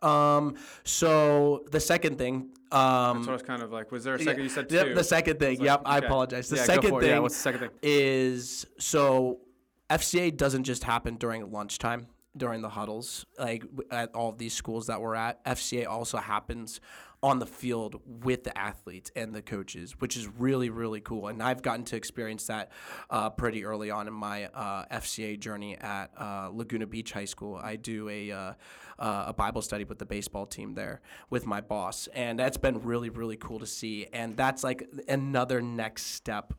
Um, 0.07 0.57
so 0.83 1.65
the 1.71 1.81
second 1.81 2.19
thing, 2.19 2.51
um, 2.73 3.25
So 3.25 3.31
I 3.31 3.33
was 3.33 3.43
kind 3.43 3.63
of 3.63 3.73
like, 3.73 3.91
was 3.91 4.05
there 4.05 4.15
a 4.15 4.19
second 4.19 4.43
you 4.43 4.49
said 4.51 4.71
Yep, 4.71 4.87
two? 4.89 4.95
the 4.95 5.05
second 5.05 5.39
thing. 5.39 5.59
like, 5.59 5.65
yep, 5.67 5.83
I 5.87 5.99
apologize. 5.99 6.49
The 6.49 6.57
Yeah, 6.57 6.65
second 6.65 7.01
thing 7.01 7.09
Yeah, 7.11 7.19
what's 7.21 7.37
the 7.37 7.41
second 7.43 7.61
thing? 7.61 7.71
is 7.83 8.67
so 8.79 9.41
FCA 9.89 10.37
doesn't 10.37 10.65
just 10.65 10.85
happen 10.85 11.17
during 11.17 11.51
lunchtime 11.51 12.07
during 12.37 12.63
the 12.63 12.69
huddles 12.69 13.27
like 13.39 13.65
at 13.91 14.15
all 14.15 14.33
these 14.33 14.55
schools 14.55 14.87
that 14.87 15.01
we're 15.01 15.15
at. 15.15 15.45
FCA 15.45 15.87
also 15.87 16.19
happens 16.19 16.81
on 17.23 17.39
the 17.39 17.47
field 17.47 18.03
with 18.05 18.45
the 18.45 18.57
athletes 18.57 19.11
and 19.17 19.35
the 19.35 19.41
coaches, 19.41 19.95
which 19.99 20.17
is 20.17 20.29
really 20.39 20.71
really 20.71 21.01
cool. 21.01 21.29
And 21.29 21.43
I've 21.43 21.63
gotten 21.63 21.85
to 21.87 21.97
experience 21.97 22.47
that 22.49 22.71
uh, 23.11 23.31
pretty 23.31 23.65
early 23.65 23.91
on 23.91 24.09
in 24.09 24.15
my 24.15 24.47
uh, 24.47 24.85
FCA 24.93 25.39
journey 25.39 25.77
at 25.79 26.11
uh, 26.19 26.51
Laguna 26.53 26.87
Beach 26.87 27.13
High 27.13 27.25
School. 27.25 27.57
I 27.63 27.77
do 27.77 28.09
a 28.09 28.57
uh, 28.99 29.25
a 29.29 29.33
Bible 29.33 29.63
study 29.63 29.85
with 29.85 29.99
the 29.99 30.07
baseball 30.07 30.47
team 30.47 30.75
there 30.75 31.01
with 31.31 31.47
my 31.47 31.61
boss, 31.61 32.09
and 32.15 32.39
that's 32.39 32.57
been 32.57 32.81
really 32.83 33.11
really 33.11 33.37
cool 33.37 33.59
to 33.59 33.67
see. 33.67 34.07
And 34.13 34.37
that's 34.37 34.63
like 34.63 34.89
another 35.09 35.61
next 35.61 36.07
step 36.07 36.55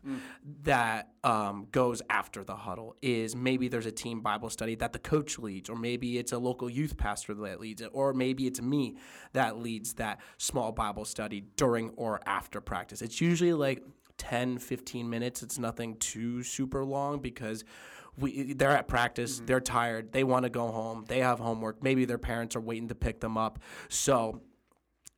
that 0.64 1.10
um, 1.24 1.68
goes 1.72 2.02
after 2.10 2.44
the 2.44 2.56
huddle 2.56 2.96
is 3.02 3.36
maybe 3.36 3.68
there's 3.68 3.86
a 3.86 3.92
team 3.92 4.22
Bible 4.22 4.50
study 4.50 4.76
that 4.76 4.94
the 4.94 5.00
coach 5.00 5.40
leads, 5.40 5.70
or 5.70 5.76
maybe 5.76 6.18
it's 6.18 6.34
a 6.34 6.38
local 6.38 6.70
youth 6.70 6.98
pastor 6.98 7.34
that 7.34 7.62
leads 7.62 7.82
it, 7.82 7.90
or 7.94 8.14
maybe 8.14 8.46
it's 8.46 8.62
me 8.62 8.98
that 9.34 9.58
leads 9.58 9.94
that 9.94 10.20
small 10.38 10.66
small 10.66 10.72
Bible 10.72 11.06
study 11.06 11.44
during 11.58 11.92
or 11.96 12.22
after 12.26 12.62
practice. 12.62 13.02
It's 13.02 13.22
usually 13.22 13.54
like 13.54 13.84
10, 14.18 14.58
15 14.58 15.10
minutes. 15.10 15.44
It's 15.44 15.60
nothing 15.60 15.98
too 15.98 16.44
super 16.44 16.84
long 16.84 17.20
because 17.20 17.64
we 18.18 18.54
they're 18.54 18.72
at 18.72 18.88
practice, 18.88 19.42
they're 19.46 19.60
tired, 19.60 20.12
they 20.12 20.24
want 20.24 20.44
to 20.44 20.50
go 20.50 20.68
home, 20.68 21.06
they 21.08 21.20
have 21.20 21.40
homework, 21.40 21.84
maybe 21.84 22.06
their 22.06 22.18
parents 22.18 22.56
are 22.56 22.62
waiting 22.62 22.88
to 22.90 22.96
pick 22.96 23.20
them 23.20 23.38
up. 23.38 23.60
So 23.90 24.42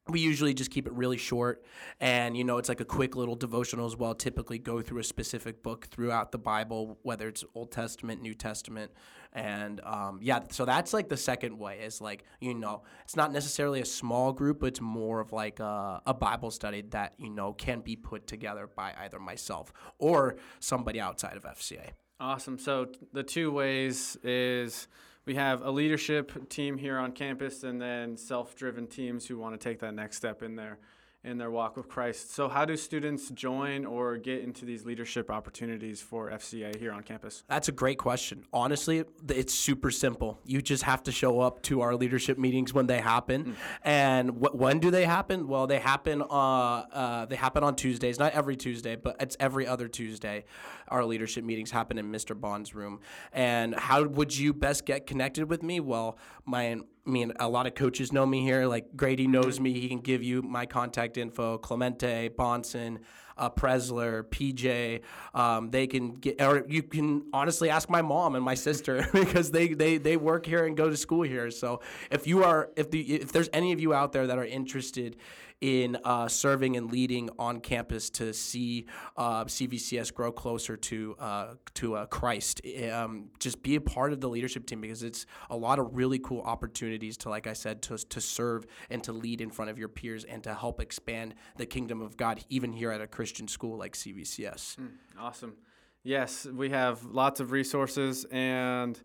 we 0.10 0.20
usually 0.20 0.54
just 0.54 0.72
keep 0.72 0.88
it 0.88 0.94
really 0.94 1.18
short 1.18 1.64
and 2.00 2.38
you 2.38 2.44
know 2.44 2.58
it's 2.58 2.70
like 2.70 2.80
a 2.80 2.86
quick 2.86 3.16
little 3.16 3.36
devotional 3.36 3.86
as 3.86 3.96
well 3.96 4.14
typically 4.14 4.58
go 4.58 4.82
through 4.82 5.00
a 5.00 5.04
specific 5.04 5.64
book 5.64 5.86
throughout 5.88 6.32
the 6.32 6.38
bible 6.38 6.98
whether 7.04 7.28
it's 7.28 7.44
old 7.56 7.72
testament 7.72 8.22
new 8.22 8.34
testament 8.34 8.92
and 9.34 9.82
um, 9.82 10.20
yeah 10.22 10.40
so 10.50 10.66
that's 10.66 10.94
like 10.94 11.10
the 11.10 11.18
second 11.18 11.58
way 11.58 11.80
is 11.80 12.02
like 12.02 12.24
you 12.40 12.54
know 12.54 12.84
it's 13.04 13.16
not 13.16 13.32
necessarily 13.32 13.82
a 13.82 13.86
small 13.86 14.32
group 14.32 14.62
but 14.62 14.68
it's 14.68 14.82
more 14.82 15.20
of 15.20 15.32
like 15.32 15.60
a, 15.60 16.02
a 16.06 16.14
bible 16.14 16.52
study 16.52 16.82
that 16.90 17.14
you 17.18 17.30
know 17.30 17.54
can 17.54 17.82
be 17.82 17.96
put 17.96 18.28
together 18.28 18.70
by 18.76 18.94
either 19.00 19.20
myself 19.20 19.74
or 20.00 20.38
somebody 20.60 21.00
outside 21.00 21.36
of 21.36 21.44
fca 21.44 21.90
Awesome. 22.20 22.58
So 22.58 22.88
the 23.14 23.22
two 23.22 23.52
ways 23.52 24.18
is 24.24 24.88
we 25.26 25.36
have 25.36 25.62
a 25.62 25.70
leadership 25.70 26.50
team 26.50 26.78
here 26.78 26.98
on 26.98 27.12
campus 27.12 27.64
and 27.64 27.80
then 27.80 28.18
self-driven 28.18 28.88
teams 28.88 29.28
who 29.28 29.38
want 29.38 29.60
to 29.60 29.70
take 29.70 29.80
that 29.80 29.94
next 29.94 30.18
step 30.18 30.42
in 30.42 30.56
their 30.56 30.80
in 31.24 31.38
their 31.38 31.52
walk 31.52 31.76
with 31.76 31.90
Christ. 31.90 32.34
So 32.34 32.48
how 32.48 32.64
do 32.64 32.78
students 32.78 33.30
join 33.30 33.86
or 33.86 34.18
get 34.18 34.42
into 34.42 34.66
these 34.66 34.86
leadership 34.86 35.30
opportunities 35.30 36.02
for 36.02 36.30
FCA 36.32 36.78
here 36.78 36.94
on 36.94 37.04
campus? 37.04 37.44
That's 37.50 37.68
a 37.68 37.72
great 37.72 37.98
question. 37.98 38.46
Honestly, 38.54 39.04
it's 39.28 39.54
super 39.54 39.92
simple. 39.92 40.40
You 40.46 40.62
just 40.62 40.84
have 40.84 41.04
to 41.04 41.12
show 41.12 41.42
up 41.42 41.62
to 41.64 41.82
our 41.82 41.96
leadership 41.96 42.38
meetings 42.38 42.74
when 42.74 42.88
they 42.88 43.00
happen. 43.00 43.58
And 43.84 44.30
wh- 44.30 44.56
when 44.56 44.80
do 44.80 44.92
they 44.92 45.06
happen? 45.06 45.48
Well, 45.48 45.68
they 45.68 45.80
happen. 45.80 46.22
Uh, 46.22 46.26
uh, 46.28 47.26
they 47.26 47.36
happen 47.36 47.64
on 47.64 47.76
Tuesdays. 47.76 48.20
Not 48.20 48.34
every 48.34 48.56
Tuesday, 48.56 48.96
but 48.96 49.18
it's 49.20 49.36
every 49.40 49.68
other 49.68 49.88
Tuesday. 49.88 50.46
Our 50.88 51.04
leadership 51.04 51.44
meetings 51.44 51.72
happen 51.72 51.98
in 51.98 52.12
Mr. 52.12 52.40
Bond's 52.40 52.74
room. 52.74 53.02
And 53.34 53.76
how 53.76 54.04
would 54.04 54.38
you 54.38 54.54
best 54.54 54.86
get 54.86 55.06
connected 55.08 55.50
with 55.50 55.64
me? 55.64 55.80
Well, 55.80 56.18
my 56.46 56.78
I 57.08 57.10
mean, 57.10 57.32
a 57.40 57.48
lot 57.48 57.68
of 57.68 57.74
coaches 57.74 58.12
know 58.12 58.26
me 58.26 58.42
here. 58.42 58.68
Like 58.68 58.96
Grady 58.98 59.28
knows 59.28 59.62
me. 59.62 59.80
He 59.80 59.88
can 59.88 60.00
give 60.00 60.22
you 60.22 60.42
my 60.42 60.66
contact 60.66 61.18
info. 61.18 61.58
Clemente, 61.58 62.30
Bonson, 62.30 62.98
uh, 63.38 63.50
Presler, 63.50 64.24
PJ. 64.24 65.02
Um, 65.34 65.72
they 65.72 65.88
can 65.88 66.16
get, 66.16 66.42
or 66.42 66.66
you 66.68 66.84
can 66.84 67.24
honestly 67.32 67.70
ask 67.70 67.90
my 67.90 68.02
mom 68.02 68.36
and 68.36 68.44
my 68.44 68.56
sister 68.56 69.08
because 69.14 69.52
they, 69.52 69.70
they, 69.70 69.98
they 69.98 70.18
work 70.18 70.46
here 70.46 70.66
and 70.66 70.76
go 70.76 70.90
to 70.90 70.98
school 70.98 71.22
here. 71.22 71.50
So 71.50 71.82
if 72.12 72.28
you 72.28 72.44
are, 72.44 72.72
if 72.76 72.92
the, 72.92 73.16
if 73.16 73.32
there's 73.32 73.50
any 73.54 73.72
of 73.72 73.80
you 73.80 73.94
out 73.94 74.12
there 74.12 74.28
that 74.28 74.38
are 74.38 74.46
interested 74.46 75.16
in 75.62 75.98
uh, 76.04 76.28
serving 76.28 76.78
and 76.78 76.92
leading 76.92 77.30
on 77.40 77.60
campus 77.60 78.10
to 78.12 78.34
see 78.34 78.86
uh, 79.16 79.46
CVCS 79.46 80.14
grow 80.14 80.32
closer 80.32 80.78
to 80.78 81.16
uh, 81.20 81.54
to 81.76 81.96
uh, 81.96 82.06
Christ. 82.06 82.62
Um, 82.92 83.30
just 83.40 83.64
be 83.64 83.76
a 83.76 83.82
part 83.82 84.14
of 84.14 84.22
the 84.22 84.30
leadership 84.30 84.66
team 84.66 84.82
because 84.82 85.04
it's 85.04 85.26
a 85.50 85.58
lot 85.58 85.80
of 85.80 85.96
really 85.96 86.20
cool 86.20 86.42
opportunities 86.42 87.18
to, 87.18 87.30
like 87.30 87.48
I 87.48 87.54
said, 87.54 87.82
to, 87.84 87.98
to 87.98 88.22
serve 88.22 88.66
and 88.90 89.04
to 89.04 89.14
lead 89.14 89.42
in 89.42 89.50
front 89.50 89.72
of 89.72 89.80
your 89.80 89.90
peers 89.90 90.24
and 90.24 90.44
to 90.44 90.54
help 90.54 90.80
expand 90.80 91.34
the 91.56 91.66
kingdom 91.66 92.02
of 92.02 92.18
God, 92.18 92.44
even 92.50 92.72
here 92.72 92.92
at 92.92 93.02
a 93.02 93.08
Christian 93.08 93.48
school 93.48 93.78
like 93.78 93.94
CVCS. 93.94 94.78
Awesome. 95.20 95.56
Yes, 96.04 96.46
we 96.46 96.70
have 96.70 97.04
lots 97.04 97.40
of 97.40 97.52
resources, 97.52 98.26
and 98.32 99.00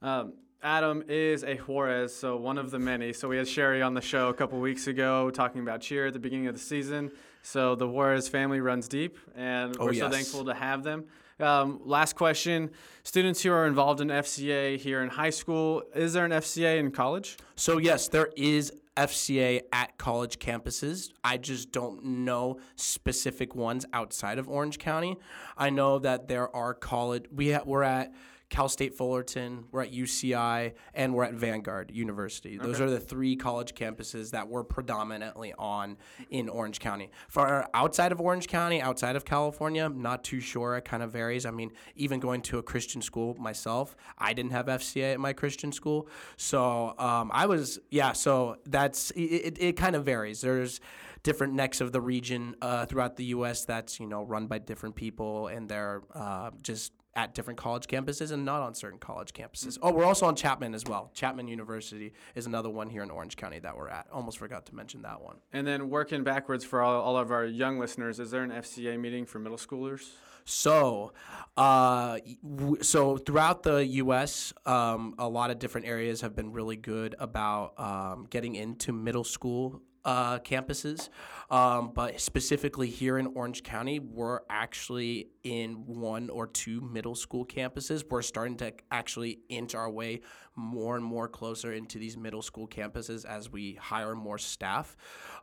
um, 0.00 0.32
Adam 0.62 1.04
is 1.08 1.44
a 1.44 1.54
Juarez, 1.56 2.12
so 2.14 2.36
one 2.36 2.58
of 2.58 2.70
the 2.72 2.78
many. 2.80 3.12
So 3.12 3.28
we 3.28 3.36
had 3.36 3.46
Sherry 3.46 3.80
on 3.80 3.94
the 3.94 4.00
show 4.00 4.28
a 4.28 4.34
couple 4.34 4.58
weeks 4.58 4.88
ago 4.88 5.30
talking 5.30 5.60
about 5.60 5.80
cheer 5.80 6.08
at 6.08 6.12
the 6.12 6.18
beginning 6.18 6.48
of 6.48 6.54
the 6.54 6.60
season. 6.60 7.12
So 7.42 7.76
the 7.76 7.86
Juarez 7.86 8.28
family 8.28 8.60
runs 8.60 8.88
deep, 8.88 9.18
and 9.36 9.76
Oh, 9.78 9.86
we're 9.86 9.94
so 9.94 10.10
thankful 10.10 10.44
to 10.46 10.54
have 10.54 10.82
them. 10.82 11.04
Um, 11.38 11.80
last 11.84 12.16
question: 12.16 12.70
Students 13.04 13.40
who 13.42 13.52
are 13.52 13.68
involved 13.68 14.00
in 14.00 14.08
FCA 14.08 14.76
here 14.76 15.00
in 15.02 15.10
high 15.10 15.30
school, 15.30 15.84
is 15.94 16.12
there 16.12 16.24
an 16.24 16.32
FCA 16.32 16.78
in 16.80 16.90
college? 16.90 17.36
So 17.54 17.78
yes, 17.78 18.08
there 18.08 18.30
is 18.36 18.72
FCA 18.96 19.60
at 19.72 19.96
college 19.96 20.40
campuses. 20.40 21.12
I 21.22 21.36
just 21.36 21.70
don't 21.70 22.04
know 22.04 22.58
specific 22.74 23.54
ones 23.54 23.86
outside 23.92 24.40
of 24.40 24.48
Orange 24.48 24.78
County. 24.80 25.16
I 25.56 25.70
know 25.70 26.00
that 26.00 26.26
there 26.26 26.54
are 26.54 26.74
college. 26.74 27.26
We 27.32 27.52
ha- 27.52 27.62
we're 27.64 27.84
at 27.84 28.12
Cal 28.50 28.68
State 28.68 28.94
Fullerton, 28.94 29.64
we're 29.70 29.82
at 29.82 29.92
UCI, 29.92 30.72
and 30.94 31.14
we're 31.14 31.24
at 31.24 31.34
Vanguard 31.34 31.90
University. 31.90 32.56
Those 32.56 32.80
are 32.80 32.88
the 32.88 32.98
three 32.98 33.36
college 33.36 33.74
campuses 33.74 34.30
that 34.30 34.48
we're 34.48 34.64
predominantly 34.64 35.52
on 35.58 35.98
in 36.30 36.48
Orange 36.48 36.80
County. 36.80 37.10
For 37.28 37.66
outside 37.74 38.10
of 38.10 38.20
Orange 38.20 38.48
County, 38.48 38.80
outside 38.80 39.16
of 39.16 39.26
California, 39.26 39.88
not 39.88 40.24
too 40.24 40.40
sure. 40.40 40.76
It 40.76 40.86
kind 40.86 41.02
of 41.02 41.12
varies. 41.12 41.44
I 41.44 41.50
mean, 41.50 41.72
even 41.94 42.20
going 42.20 42.40
to 42.42 42.58
a 42.58 42.62
Christian 42.62 43.02
school 43.02 43.34
myself, 43.38 43.94
I 44.16 44.32
didn't 44.32 44.52
have 44.52 44.66
FCA 44.66 45.12
at 45.12 45.20
my 45.20 45.34
Christian 45.34 45.70
school, 45.70 46.08
so 46.36 46.94
um, 46.98 47.30
I 47.34 47.46
was 47.46 47.78
yeah. 47.90 48.12
So 48.12 48.56
that's 48.64 49.10
it. 49.10 49.20
It, 49.20 49.58
it 49.60 49.76
kind 49.76 49.94
of 49.94 50.04
varies. 50.04 50.40
There's 50.40 50.80
different 51.22 51.52
necks 51.52 51.80
of 51.80 51.92
the 51.92 52.00
region 52.00 52.56
uh, 52.62 52.86
throughout 52.86 53.16
the 53.16 53.24
U.S. 53.26 53.64
that's 53.64 54.00
you 54.00 54.06
know 54.06 54.22
run 54.22 54.46
by 54.46 54.58
different 54.58 54.94
people, 54.94 55.48
and 55.48 55.68
they're 55.68 56.02
uh, 56.14 56.50
just 56.62 56.92
at 57.14 57.34
different 57.34 57.58
college 57.58 57.86
campuses 57.86 58.30
and 58.30 58.44
not 58.44 58.62
on 58.62 58.74
certain 58.74 58.98
college 58.98 59.32
campuses. 59.32 59.78
Oh, 59.82 59.92
we're 59.92 60.04
also 60.04 60.26
on 60.26 60.36
Chapman 60.36 60.74
as 60.74 60.84
well. 60.84 61.10
Chapman 61.14 61.48
University 61.48 62.12
is 62.34 62.46
another 62.46 62.70
one 62.70 62.88
here 62.88 63.02
in 63.02 63.10
Orange 63.10 63.36
County 63.36 63.58
that 63.58 63.76
we're 63.76 63.88
at. 63.88 64.06
Almost 64.12 64.38
forgot 64.38 64.66
to 64.66 64.74
mention 64.74 65.02
that 65.02 65.20
one. 65.20 65.36
And 65.52 65.66
then 65.66 65.90
working 65.90 66.22
backwards 66.22 66.64
for 66.64 66.80
all, 66.80 67.00
all 67.00 67.16
of 67.16 67.32
our 67.32 67.44
young 67.44 67.78
listeners, 67.78 68.20
is 68.20 68.30
there 68.30 68.42
an 68.42 68.50
FCA 68.50 68.98
meeting 69.00 69.26
for 69.26 69.38
middle 69.38 69.58
schoolers? 69.58 70.08
So, 70.44 71.12
uh, 71.58 72.18
w- 72.42 72.82
so 72.82 73.18
throughout 73.18 73.64
the 73.64 73.84
U.S., 73.84 74.54
um, 74.64 75.14
a 75.18 75.28
lot 75.28 75.50
of 75.50 75.58
different 75.58 75.86
areas 75.86 76.22
have 76.22 76.34
been 76.34 76.52
really 76.52 76.76
good 76.76 77.14
about 77.18 77.78
um, 77.78 78.26
getting 78.30 78.54
into 78.54 78.92
middle 78.92 79.24
school 79.24 79.82
uh, 80.08 80.38
campuses. 80.38 81.10
Um, 81.50 81.92
but 81.94 82.18
specifically 82.18 82.88
here 82.88 83.18
in 83.18 83.26
Orange 83.34 83.62
County, 83.62 83.98
we're 83.98 84.40
actually 84.48 85.28
in 85.44 85.84
one 85.86 86.30
or 86.30 86.46
two 86.46 86.80
middle 86.80 87.14
school 87.14 87.44
campuses. 87.44 88.02
We're 88.08 88.22
starting 88.22 88.56
to 88.58 88.72
actually 88.90 89.40
inch 89.50 89.74
our 89.74 89.90
way 89.90 90.22
more 90.58 90.96
and 90.96 91.04
more 91.04 91.28
closer 91.28 91.72
into 91.72 91.98
these 91.98 92.16
middle 92.16 92.42
school 92.42 92.66
campuses 92.66 93.24
as 93.24 93.50
we 93.50 93.74
hire 93.74 94.14
more 94.14 94.38
staff. 94.38 94.96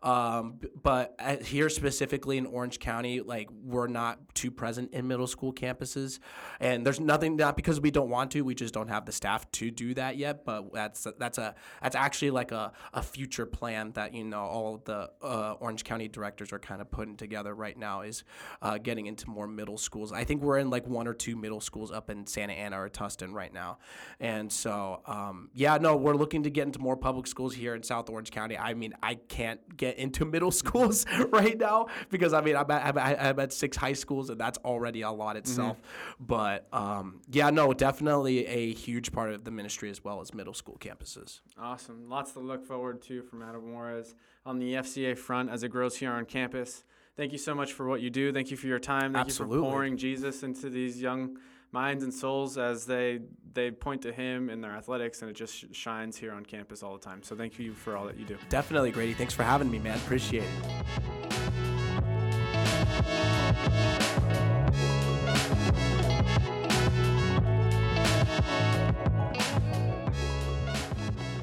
Um, 0.03 0.59
but 0.83 1.15
at, 1.17 1.41
here 1.41 1.69
specifically 1.69 2.37
in 2.37 2.45
Orange 2.45 2.79
County, 2.79 3.21
like 3.21 3.49
we're 3.63 3.87
not 3.87 4.35
too 4.35 4.51
present 4.51 4.93
in 4.93 5.07
middle 5.07 5.25
school 5.25 5.53
campuses, 5.53 6.19
and 6.59 6.85
there's 6.85 6.99
nothing 6.99 7.37
not 7.37 7.55
because 7.55 7.79
we 7.79 7.91
don't 7.91 8.09
want 8.09 8.31
to. 8.31 8.41
We 8.41 8.53
just 8.53 8.73
don't 8.73 8.89
have 8.89 9.05
the 9.05 9.11
staff 9.11 9.49
to 9.53 9.71
do 9.71 9.93
that 9.95 10.17
yet. 10.17 10.45
But 10.45 10.73
that's 10.73 11.07
that's 11.17 11.37
a 11.37 11.55
that's 11.81 11.95
actually 11.95 12.31
like 12.31 12.51
a, 12.51 12.73
a 12.93 13.01
future 13.01 13.45
plan 13.45 13.93
that 13.93 14.13
you 14.13 14.25
know 14.25 14.43
all 14.43 14.81
the 14.83 15.09
uh, 15.23 15.55
Orange 15.59 15.83
County 15.85 16.07
directors 16.07 16.51
are 16.51 16.59
kind 16.59 16.81
of 16.81 16.91
putting 16.91 17.15
together 17.15 17.55
right 17.55 17.77
now 17.77 18.01
is 18.01 18.23
uh, 18.61 18.77
getting 18.77 19.05
into 19.05 19.29
more 19.29 19.47
middle 19.47 19.77
schools. 19.77 20.11
I 20.11 20.25
think 20.25 20.43
we're 20.43 20.59
in 20.59 20.69
like 20.69 20.85
one 20.85 21.07
or 21.07 21.13
two 21.13 21.35
middle 21.35 21.61
schools 21.61 21.91
up 21.91 22.09
in 22.09 22.27
Santa 22.27 22.53
Ana 22.53 22.81
or 22.81 22.89
Tustin 22.89 23.33
right 23.33 23.53
now, 23.53 23.79
and 24.19 24.51
so 24.51 25.01
um, 25.07 25.49
yeah, 25.53 25.77
no, 25.77 25.95
we're 25.95 26.15
looking 26.15 26.43
to 26.43 26.49
get 26.49 26.65
into 26.65 26.79
more 26.79 26.97
public 26.97 27.27
schools 27.27 27.53
here 27.53 27.75
in 27.75 27.83
South 27.83 28.09
Orange 28.09 28.31
County. 28.31 28.57
I 28.57 28.73
mean, 28.73 28.93
I 29.03 29.15
can't 29.15 29.77
get 29.77 29.97
into 29.97 30.25
middle 30.35 30.51
schools 30.51 31.05
right 31.31 31.57
now 31.57 31.87
because 32.09 32.33
I 32.33 32.41
mean 32.41 32.55
I'm 32.55 32.69
at, 32.71 32.97
I'm 32.97 33.39
at, 33.39 33.53
six 33.53 33.77
high 33.77 33.93
schools 33.93 34.29
and 34.29 34.39
that's 34.39 34.57
already 34.59 35.01
a 35.01 35.11
lot 35.11 35.37
itself. 35.37 35.77
But 36.19 36.67
um, 36.73 37.21
yeah, 37.29 37.51
no, 37.51 37.73
definitely 37.73 38.45
a 38.47 38.73
huge 38.73 39.11
part 39.11 39.31
of 39.31 39.43
the 39.43 39.51
ministry 39.51 39.89
as 39.89 40.03
well 40.03 40.21
as 40.21 40.33
middle 40.33 40.53
school 40.53 40.77
campuses. 40.79 41.41
Awesome. 41.59 42.09
Lots 42.09 42.31
to 42.33 42.39
look 42.39 42.65
forward 42.65 43.01
to 43.03 43.21
from 43.23 43.43
Adam 43.43 43.73
Juarez 43.73 44.15
on 44.45 44.59
the 44.59 44.73
FCA 44.73 45.17
front 45.17 45.49
as 45.49 45.63
it 45.63 45.69
grows 45.69 45.97
here 45.97 46.11
on 46.11 46.25
campus. 46.25 46.83
Thank 47.15 47.31
you 47.31 47.37
so 47.37 47.55
much 47.55 47.73
for 47.73 47.87
what 47.87 48.01
you 48.01 48.09
do. 48.09 48.33
Thank 48.33 48.51
you 48.51 48.57
for 48.57 48.67
your 48.67 48.79
time. 48.79 49.13
Thank 49.13 49.27
you 49.27 49.31
Absolutely. 49.31 49.59
for 49.59 49.71
pouring 49.71 49.97
Jesus 49.97 50.43
into 50.43 50.69
these 50.69 51.01
young 51.01 51.37
minds 51.75 52.05
and 52.05 52.13
souls 52.13 52.57
as 52.57 52.85
they 52.85 53.19
they 53.53 53.69
point 53.69 54.01
to 54.01 54.11
him 54.11 54.49
in 54.49 54.61
their 54.61 54.71
athletics 54.71 55.21
and 55.21 55.29
it 55.29 55.33
just 55.33 55.73
shines 55.75 56.17
here 56.17 56.31
on 56.31 56.45
campus 56.45 56.81
all 56.81 56.93
the 56.93 57.03
time. 57.03 57.21
So 57.21 57.35
thank 57.35 57.59
you 57.59 57.73
for 57.73 57.97
all 57.97 58.05
that 58.05 58.17
you 58.17 58.25
do. 58.25 58.37
Definitely, 58.49 58.91
Grady. 58.91 59.13
Thanks 59.13 59.33
for 59.33 59.43
having 59.43 59.69
me, 59.69 59.79
man. 59.79 59.97
Appreciate 59.97 60.43
it. 60.43 60.49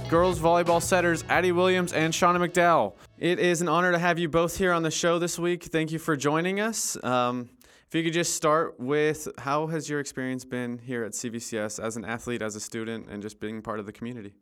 Girls 0.08 0.38
volleyball 0.38 0.82
setters 0.82 1.22
Addi 1.24 1.54
Williams 1.54 1.92
and 1.94 2.12
Shauna 2.12 2.46
McDowell. 2.46 2.94
It 3.18 3.38
is 3.38 3.62
an 3.62 3.68
honor 3.68 3.92
to 3.92 3.98
have 3.98 4.18
you 4.18 4.28
both 4.28 4.56
here 4.56 4.72
on 4.72 4.82
the 4.82 4.90
show 4.90 5.18
this 5.18 5.38
week. 5.38 5.64
Thank 5.64 5.92
you 5.92 5.98
for 5.98 6.16
joining 6.16 6.60
us. 6.60 7.02
Um, 7.02 7.48
if 7.92 7.96
you 7.96 8.02
could 8.02 8.14
just 8.14 8.34
start 8.34 8.80
with 8.80 9.28
how 9.36 9.66
has 9.66 9.86
your 9.86 10.00
experience 10.00 10.46
been 10.46 10.78
here 10.78 11.04
at 11.04 11.12
CVCS 11.12 11.78
as 11.78 11.98
an 11.98 12.06
athlete, 12.06 12.40
as 12.40 12.56
a 12.56 12.60
student, 12.60 13.06
and 13.10 13.20
just 13.20 13.38
being 13.38 13.60
part 13.60 13.78
of 13.78 13.84
the 13.84 13.92
community? 13.92 14.32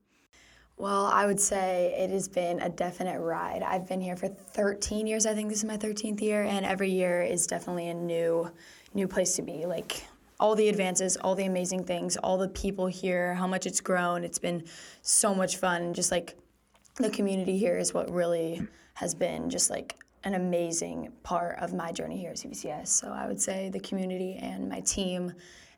Well, 0.77 1.07
I 1.07 1.27
would 1.27 1.41
say 1.41 1.93
it 1.99 2.11
has 2.11 2.29
been 2.29 2.61
a 2.61 2.69
definite 2.69 3.19
ride. 3.19 3.65
I've 3.65 3.89
been 3.89 4.01
here 4.01 4.15
for 4.15 4.29
13 4.29 5.09
years. 5.09 5.27
I 5.27 5.35
think 5.35 5.49
this 5.49 5.59
is 5.59 5.65
my 5.65 5.77
13th 5.77 6.21
year, 6.21 6.45
and 6.45 6.65
every 6.65 6.91
year 6.91 7.23
is 7.23 7.49
definitely 7.49 7.89
a 7.89 7.95
new, 7.95 8.49
new 8.95 9.09
place 9.09 9.35
to 9.35 9.43
be. 9.43 9.67
Like 9.67 10.05
all 10.39 10.55
the 10.55 10.69
advances, 10.69 11.17
all 11.17 11.35
the 11.35 11.47
amazing 11.47 11.83
things, 11.83 12.17
all 12.19 12.39
the 12.39 12.51
people 12.51 12.87
here, 12.87 13.35
how 13.35 13.49
much 13.49 13.67
it's 13.67 13.81
grown. 13.81 14.23
It's 14.23 14.39
been 14.39 14.63
so 15.03 15.35
much 15.35 15.57
fun. 15.57 15.93
Just 15.93 16.13
like 16.13 16.37
the 16.99 17.11
community 17.11 17.59
here 17.59 17.77
is 17.77 17.93
what 17.93 18.13
really 18.13 18.65
has 18.95 19.13
been 19.13 19.51
just 19.51 19.71
like 19.71 19.97
an 20.24 20.35
amazing 20.35 21.12
part 21.22 21.59
of 21.61 21.72
my 21.72 21.92
journey 21.92 22.18
here 22.18 22.30
at 22.30 22.37
CVCS. 22.37 22.88
So 22.88 23.09
I 23.12 23.26
would 23.26 23.40
say 23.40 23.70
the 23.70 23.80
community 23.80 24.37
and 24.40 24.68
my 24.68 24.80
team, 24.80 25.33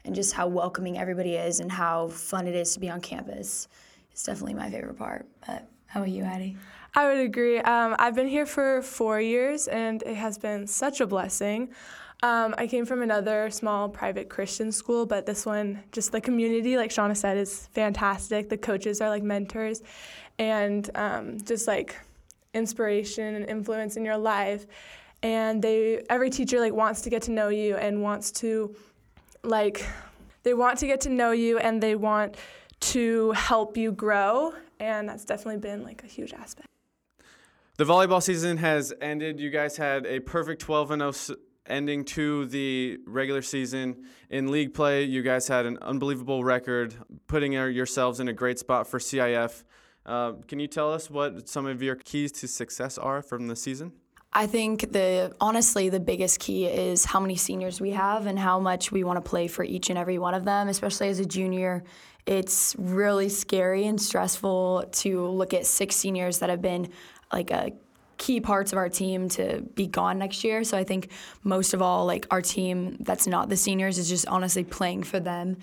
and 0.04 0.14
just 0.14 0.32
how 0.32 0.48
welcoming 0.48 0.98
everybody 0.98 1.34
is, 1.34 1.60
and 1.60 1.70
how 1.70 2.08
fun 2.08 2.46
it 2.48 2.54
is 2.54 2.74
to 2.74 2.80
be 2.80 2.90
on 2.90 3.00
campus 3.00 3.68
is 4.14 4.22
definitely 4.22 4.54
my 4.54 4.70
favorite 4.70 4.98
part. 4.98 5.26
But 5.46 5.68
how 5.86 6.00
about 6.00 6.10
you, 6.10 6.24
Addi? 6.24 6.56
I 6.94 7.06
would 7.06 7.18
agree. 7.18 7.58
Um, 7.58 7.94
I've 7.98 8.14
been 8.14 8.28
here 8.28 8.46
for 8.46 8.82
four 8.82 9.20
years, 9.20 9.68
and 9.68 10.02
it 10.02 10.16
has 10.16 10.38
been 10.38 10.66
such 10.66 11.00
a 11.00 11.06
blessing. 11.06 11.70
Um, 12.22 12.54
I 12.58 12.66
came 12.66 12.84
from 12.84 13.02
another 13.02 13.50
small 13.50 13.88
private 13.88 14.28
Christian 14.28 14.70
school, 14.70 15.06
but 15.06 15.26
this 15.26 15.44
one, 15.44 15.82
just 15.90 16.12
the 16.12 16.20
community, 16.20 16.76
like 16.76 16.90
Shauna 16.90 17.16
said, 17.16 17.36
is 17.36 17.68
fantastic. 17.72 18.48
The 18.48 18.58
coaches 18.58 19.00
are 19.00 19.08
like 19.08 19.22
mentors, 19.22 19.82
and 20.38 20.88
um, 20.94 21.38
just 21.40 21.66
like 21.66 21.96
inspiration 22.54 23.34
and 23.34 23.48
influence 23.48 23.96
in 23.96 24.04
your 24.04 24.18
life. 24.18 24.66
And 25.22 25.62
they, 25.62 26.02
every 26.10 26.30
teacher 26.30 26.60
like 26.60 26.72
wants 26.72 27.02
to 27.02 27.10
get 27.10 27.22
to 27.22 27.30
know 27.30 27.48
you 27.48 27.76
and 27.76 28.02
wants 28.02 28.30
to, 28.32 28.74
like, 29.44 29.86
they 30.42 30.54
want 30.54 30.78
to 30.78 30.86
get 30.86 31.00
to 31.02 31.10
know 31.10 31.30
you 31.30 31.58
and 31.58 31.82
they 31.82 31.94
want 31.94 32.36
to 32.80 33.30
help 33.32 33.76
you 33.76 33.92
grow, 33.92 34.52
and 34.80 35.08
that's 35.08 35.24
definitely 35.24 35.60
been 35.60 35.84
like 35.84 36.02
a 36.02 36.06
huge 36.06 36.32
aspect. 36.32 36.66
The 37.76 37.84
volleyball 37.84 38.22
season 38.22 38.56
has 38.58 38.92
ended. 39.00 39.40
You 39.40 39.50
guys 39.50 39.76
had 39.76 40.04
a 40.04 40.20
perfect 40.20 40.60
12 40.60 40.90
and 40.90 41.14
0 41.14 41.36
ending 41.66 42.04
to 42.04 42.46
the 42.46 42.98
regular 43.06 43.40
season. 43.40 44.04
In 44.30 44.50
league 44.50 44.74
play, 44.74 45.04
you 45.04 45.22
guys 45.22 45.46
had 45.46 45.64
an 45.64 45.78
unbelievable 45.80 46.42
record, 46.42 46.94
putting 47.28 47.52
yourselves 47.52 48.18
in 48.18 48.28
a 48.28 48.32
great 48.32 48.58
spot 48.58 48.88
for 48.88 48.98
CIF. 48.98 49.62
Uh, 50.04 50.32
can 50.48 50.58
you 50.58 50.66
tell 50.66 50.92
us 50.92 51.10
what 51.10 51.48
some 51.48 51.66
of 51.66 51.82
your 51.82 51.96
keys 51.96 52.32
to 52.32 52.48
success 52.48 52.98
are 52.98 53.22
from 53.22 53.46
the 53.46 53.56
season? 53.56 53.92
I 54.34 54.46
think 54.46 54.92
the 54.92 55.34
honestly 55.40 55.90
the 55.90 56.00
biggest 56.00 56.40
key 56.40 56.66
is 56.66 57.04
how 57.04 57.20
many 57.20 57.36
seniors 57.36 57.80
we 57.80 57.90
have 57.90 58.26
and 58.26 58.38
how 58.38 58.58
much 58.58 58.90
we 58.90 59.04
want 59.04 59.22
to 59.22 59.28
play 59.28 59.46
for 59.46 59.62
each 59.62 59.90
and 59.90 59.98
every 59.98 60.18
one 60.18 60.32
of 60.32 60.44
them, 60.44 60.68
especially 60.68 61.08
as 61.08 61.20
a 61.20 61.26
junior. 61.26 61.84
It's 62.24 62.74
really 62.78 63.28
scary 63.28 63.86
and 63.86 64.00
stressful 64.00 64.86
to 64.90 65.26
look 65.26 65.52
at 65.52 65.66
six 65.66 65.96
seniors 65.96 66.38
that 66.38 66.48
have 66.48 66.62
been 66.62 66.88
like 67.30 67.50
a 67.50 67.72
key 68.16 68.40
parts 68.40 68.72
of 68.72 68.78
our 68.78 68.88
team 68.88 69.28
to 69.28 69.60
be 69.74 69.86
gone 69.86 70.18
next 70.18 70.44
year. 70.44 70.64
So 70.64 70.78
I 70.78 70.84
think 70.84 71.10
most 71.42 71.74
of 71.74 71.82
all, 71.82 72.06
like 72.06 72.26
our 72.30 72.40
team 72.40 72.96
that's 73.00 73.26
not 73.26 73.48
the 73.48 73.56
seniors 73.56 73.98
is 73.98 74.08
just 74.08 74.26
honestly 74.28 74.64
playing 74.64 75.02
for 75.02 75.20
them 75.20 75.58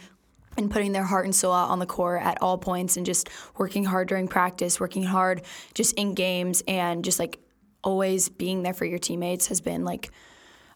and 0.60 0.69
putting 0.69 0.91
their 0.91 1.04
heart 1.04 1.26
and 1.26 1.34
soul 1.34 1.54
out 1.54 1.69
on 1.69 1.80
the 1.80 1.86
court 1.86 2.22
at 2.22 2.41
all 2.41 2.58
points 2.58 2.98
and 2.98 3.06
just 3.06 3.30
working 3.58 3.86
hard 3.86 4.08
during 4.08 4.28
practice, 4.28 4.80
working 4.80 5.04
hard 5.04 5.41
just 5.74 5.95
in 5.95 6.13
games 6.13 6.62
and 6.67 7.04
just 7.04 7.17
like 7.17 7.39
always 7.84 8.30
being 8.30 8.62
there 8.62 8.74
for 8.74 8.86
your 8.86 9.00
teammates 9.00 9.48
has 9.48 9.62
been 9.62 9.86
like 9.86 10.12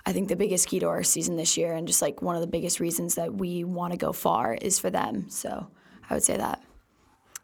I 0.06 0.12
think 0.12 0.28
the 0.28 0.36
biggest 0.36 0.67
key 0.67 0.80
to 0.80 0.88
our 0.88 1.04
season 1.04 1.38
this 1.38 1.56
year 1.56 1.74
and 1.74 1.88
just 1.88 2.02
like 2.02 2.22
one 2.22 2.36
of 2.36 2.41
the 2.41 2.48
biggest 2.48 2.80
reasons 2.80 3.15
that 3.15 3.34
we 3.34 3.63
want 3.63 3.93
to 3.93 3.98
go 3.98 4.12
far 4.12 4.54
is 4.54 4.78
for 4.78 4.89
them. 4.89 5.30
So 5.30 5.67
I 6.10 6.13
would 6.13 6.24
say 6.24 6.36
that. 6.38 6.62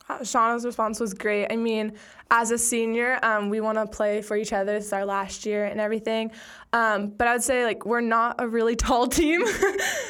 Uh, 0.10 0.20
Shauna's 0.20 0.66
response 0.66 1.00
was 1.00 1.14
great. 1.14 1.48
I 1.52 1.56
mean, 1.56 1.94
as 2.32 2.52
a 2.52 2.58
senior, 2.58 3.20
um, 3.24 3.50
we 3.50 3.62
want 3.62 3.78
to 3.78 3.86
play 3.86 4.22
for 4.22 4.36
each 4.36 4.52
other. 4.52 4.76
It's 4.76 4.92
our 4.92 5.06
last 5.06 5.46
year 5.46 5.66
and 5.66 5.80
everything. 5.80 6.32
Um, 6.74 7.10
but 7.10 7.28
I 7.28 7.34
would 7.34 7.44
say 7.44 7.64
like 7.64 7.86
we're 7.86 8.02
not 8.02 8.36
a 8.40 8.48
really 8.48 8.76
tall 8.88 9.08
team, 9.08 9.44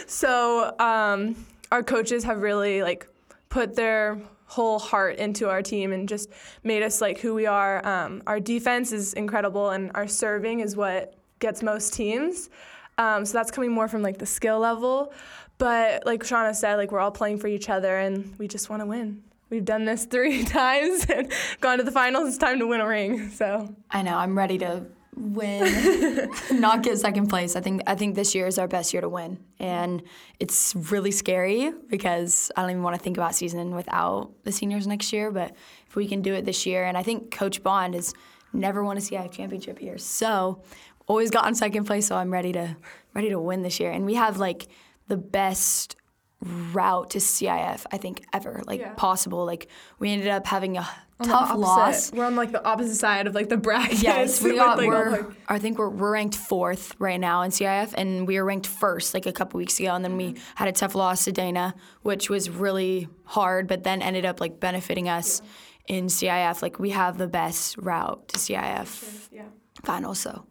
so 0.07 0.73
um, 0.79 1.35
our 1.71 1.83
coaches 1.83 2.23
have 2.23 2.41
really 2.41 2.81
like 2.81 3.07
put 3.49 3.75
their 3.75 4.19
whole 4.45 4.79
heart 4.79 5.17
into 5.17 5.47
our 5.47 5.61
team 5.61 5.91
and 5.91 6.09
just 6.09 6.29
made 6.63 6.81
us 6.81 7.01
like 7.01 7.19
who 7.19 7.35
we 7.35 7.45
are. 7.45 7.85
Um, 7.85 8.23
our 8.25 8.39
defense 8.39 8.91
is 8.91 9.13
incredible, 9.13 9.69
and 9.69 9.91
our 9.93 10.07
serving 10.07 10.59
is 10.61 10.75
what 10.75 11.15
gets 11.39 11.61
most 11.61 11.93
teams. 11.93 12.49
Um, 12.97 13.25
so 13.25 13.33
that's 13.37 13.51
coming 13.51 13.71
more 13.71 13.87
from 13.87 14.01
like 14.01 14.17
the 14.17 14.25
skill 14.25 14.59
level. 14.59 15.13
But 15.57 16.05
like 16.05 16.23
Shauna 16.23 16.55
said, 16.55 16.75
like 16.75 16.91
we're 16.91 16.99
all 16.99 17.11
playing 17.11 17.37
for 17.37 17.47
each 17.47 17.69
other, 17.69 17.97
and 17.97 18.35
we 18.37 18.47
just 18.47 18.69
want 18.69 18.81
to 18.81 18.85
win. 18.85 19.23
We've 19.49 19.65
done 19.65 19.85
this 19.85 20.05
three 20.11 20.43
times 20.45 21.05
and 21.05 21.31
gone 21.61 21.77
to 21.77 21.83
the 21.83 21.91
finals. 21.91 22.29
It's 22.29 22.37
time 22.37 22.59
to 22.59 22.67
win 22.67 22.81
a 22.81 22.87
ring. 22.87 23.29
So 23.29 23.75
I 23.91 24.01
know 24.01 24.17
I'm 24.17 24.37
ready 24.37 24.57
to 24.59 24.85
win, 25.15 26.29
not 26.51 26.83
get 26.83 26.97
second 26.97 27.27
place. 27.27 27.55
I 27.55 27.61
think 27.61 27.81
I 27.87 27.95
think 27.95 28.15
this 28.15 28.35
year 28.35 28.47
is 28.47 28.57
our 28.57 28.67
best 28.67 28.93
year 28.93 29.01
to 29.01 29.09
win, 29.09 29.39
and 29.59 30.01
it's 30.39 30.75
really 30.75 31.11
scary 31.11 31.71
because 31.87 32.51
I 32.55 32.61
don't 32.61 32.71
even 32.71 32.83
want 32.83 32.95
to 32.95 33.01
think 33.01 33.17
about 33.17 33.35
season 33.35 33.75
without 33.75 34.31
the 34.43 34.51
seniors 34.51 34.87
next 34.87 35.11
year. 35.11 35.31
But 35.31 35.55
if 35.87 35.95
we 35.95 36.07
can 36.07 36.21
do 36.21 36.33
it 36.33 36.45
this 36.45 36.65
year, 36.65 36.85
and 36.85 36.97
I 36.97 37.03
think 37.03 37.31
Coach 37.31 37.63
Bond 37.63 37.95
has 37.95 38.13
never 38.53 38.83
won 38.83 38.97
a 38.97 39.01
CIF 39.01 39.31
championship 39.31 39.79
here, 39.79 39.97
so 39.97 40.61
always 41.07 41.31
gotten 41.31 41.55
second 41.55 41.85
place. 41.85 42.07
So 42.07 42.15
I'm 42.15 42.31
ready 42.31 42.53
to 42.53 42.75
ready 43.13 43.29
to 43.29 43.39
win 43.39 43.61
this 43.61 43.79
year, 43.79 43.91
and 43.91 44.05
we 44.05 44.15
have 44.15 44.37
like 44.37 44.67
the 45.07 45.17
best 45.17 45.95
route 46.41 47.09
to 47.11 47.17
CIF 47.17 47.85
I 47.91 47.97
think 47.97 48.23
ever 48.31 48.61
like 48.65 48.79
yeah. 48.79 48.93
possible. 48.93 49.45
Like 49.45 49.67
we 49.99 50.11
ended 50.11 50.29
up 50.29 50.47
having 50.47 50.77
a 50.77 50.87
tough 51.23 51.55
loss. 51.57 52.11
We're 52.13 52.25
on 52.25 52.35
like 52.35 52.51
the 52.51 52.63
opposite 52.63 52.95
side 52.95 53.27
of 53.27 53.35
like 53.35 53.49
the 53.49 53.57
bracket. 53.57 54.01
Yes, 54.01 54.41
we 54.43 54.55
got. 54.55 54.77
like, 54.77 54.87
we're, 54.87 55.35
I 55.47 55.59
think 55.59 55.77
we're 55.77 55.89
we're 55.89 56.13
ranked 56.13 56.35
fourth 56.35 56.95
right 56.99 57.19
now 57.19 57.41
in 57.41 57.51
CIF, 57.51 57.93
and 57.95 58.27
we 58.27 58.37
were 58.37 58.45
ranked 58.45 58.67
first 58.67 59.13
like 59.13 59.25
a 59.25 59.31
couple 59.31 59.57
weeks 59.57 59.79
ago, 59.79 59.93
and 59.93 60.03
then 60.03 60.17
we 60.17 60.33
mm-hmm. 60.33 60.43
had 60.55 60.67
a 60.67 60.71
tough 60.71 60.95
loss 60.95 61.25
to 61.25 61.31
Dana, 61.31 61.75
which 62.03 62.29
was 62.29 62.49
really 62.49 63.07
hard, 63.25 63.67
but 63.67 63.83
then 63.83 64.01
ended 64.01 64.25
up 64.25 64.39
like 64.39 64.59
benefiting 64.59 65.09
us 65.09 65.41
yeah. 65.87 65.97
in 65.97 66.05
CIF. 66.07 66.61
Like 66.61 66.79
we 66.79 66.91
have 66.91 67.17
the 67.17 67.27
best 67.27 67.77
route 67.77 68.27
to 68.29 68.37
CIF 68.37 69.29
yeah. 69.31 69.43
final, 69.83 70.15
so 70.15 70.45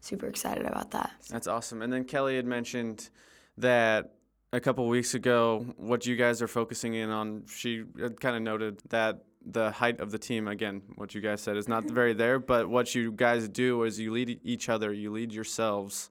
super 0.00 0.26
excited 0.26 0.66
about 0.66 0.90
that. 0.92 1.12
That's 1.28 1.46
awesome. 1.46 1.82
And 1.82 1.92
then 1.92 2.04
Kelly 2.04 2.36
had 2.36 2.46
mentioned 2.46 3.10
that 3.58 4.12
a 4.54 4.60
couple 4.60 4.86
weeks 4.86 5.14
ago, 5.14 5.66
what 5.76 6.06
you 6.06 6.14
guys 6.14 6.40
are 6.40 6.46
focusing 6.46 6.94
in 6.94 7.10
on, 7.10 7.42
she 7.48 7.84
kind 8.20 8.36
of 8.36 8.42
noted 8.42 8.80
that 8.88 9.24
the 9.44 9.72
height 9.72 10.00
of 10.00 10.10
the 10.10 10.18
team 10.18 10.48
again 10.48 10.80
what 10.94 11.14
you 11.14 11.20
guys 11.20 11.38
said 11.42 11.54
is 11.54 11.68
not 11.68 11.84
very 11.84 12.14
there 12.22 12.38
but 12.38 12.66
what 12.66 12.94
you 12.94 13.12
guys 13.12 13.46
do 13.46 13.82
is 13.82 14.00
you 14.00 14.10
lead 14.10 14.40
each 14.42 14.70
other 14.70 14.90
you 14.90 15.12
lead 15.12 15.30
yourselves 15.34 16.08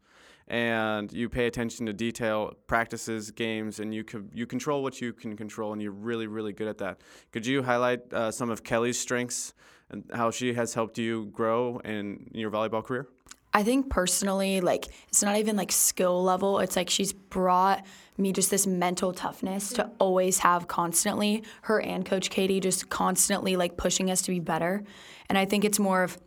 and 0.47 1.11
you 1.11 1.27
pay 1.27 1.47
attention 1.47 1.87
to 1.87 1.93
detail 1.93 2.53
practices 2.67 3.31
games 3.31 3.79
and 3.79 3.91
you 3.91 4.03
can 4.03 4.29
you 4.35 4.45
control 4.45 4.83
what 4.83 5.01
you 5.01 5.13
can 5.13 5.35
control 5.35 5.73
and 5.73 5.81
you're 5.81 5.91
really 5.91 6.27
really 6.27 6.53
good 6.53 6.67
at 6.67 6.77
that. 6.77 7.01
Could 7.31 7.47
you 7.47 7.63
highlight 7.63 8.13
uh, 8.13 8.29
some 8.29 8.51
of 8.51 8.63
kelly's 8.63 8.99
strengths 8.99 9.55
and 9.89 10.03
how 10.13 10.29
she 10.29 10.53
has 10.53 10.75
helped 10.75 10.99
you 10.99 11.25
grow 11.27 11.79
in 11.79 12.29
your 12.33 12.51
volleyball 12.51 12.83
career 12.83 13.07
I 13.53 13.63
think 13.63 13.89
personally, 13.89 14.61
like 14.61 14.87
it's 15.09 15.21
not 15.21 15.37
even 15.37 15.55
like 15.55 15.71
skill 15.71 16.23
level. 16.23 16.59
It's 16.59 16.75
like 16.75 16.89
she's 16.89 17.13
brought 17.13 17.85
me 18.17 18.31
just 18.31 18.49
this 18.49 18.65
mental 18.65 19.13
toughness 19.13 19.69
to 19.73 19.83
mm-hmm. 19.83 19.93
always 19.99 20.39
have 20.39 20.67
constantly. 20.67 21.43
Her 21.63 21.79
and 21.79 22.05
Coach 22.05 22.29
Katie 22.29 22.59
just 22.59 22.89
constantly 22.89 23.55
like 23.55 23.77
pushing 23.77 24.09
us 24.09 24.21
to 24.23 24.31
be 24.31 24.39
better. 24.39 24.83
And 25.29 25.37
I 25.37 25.45
think 25.45 25.65
it's 25.65 25.79
more 25.79 26.03
of 26.03 26.17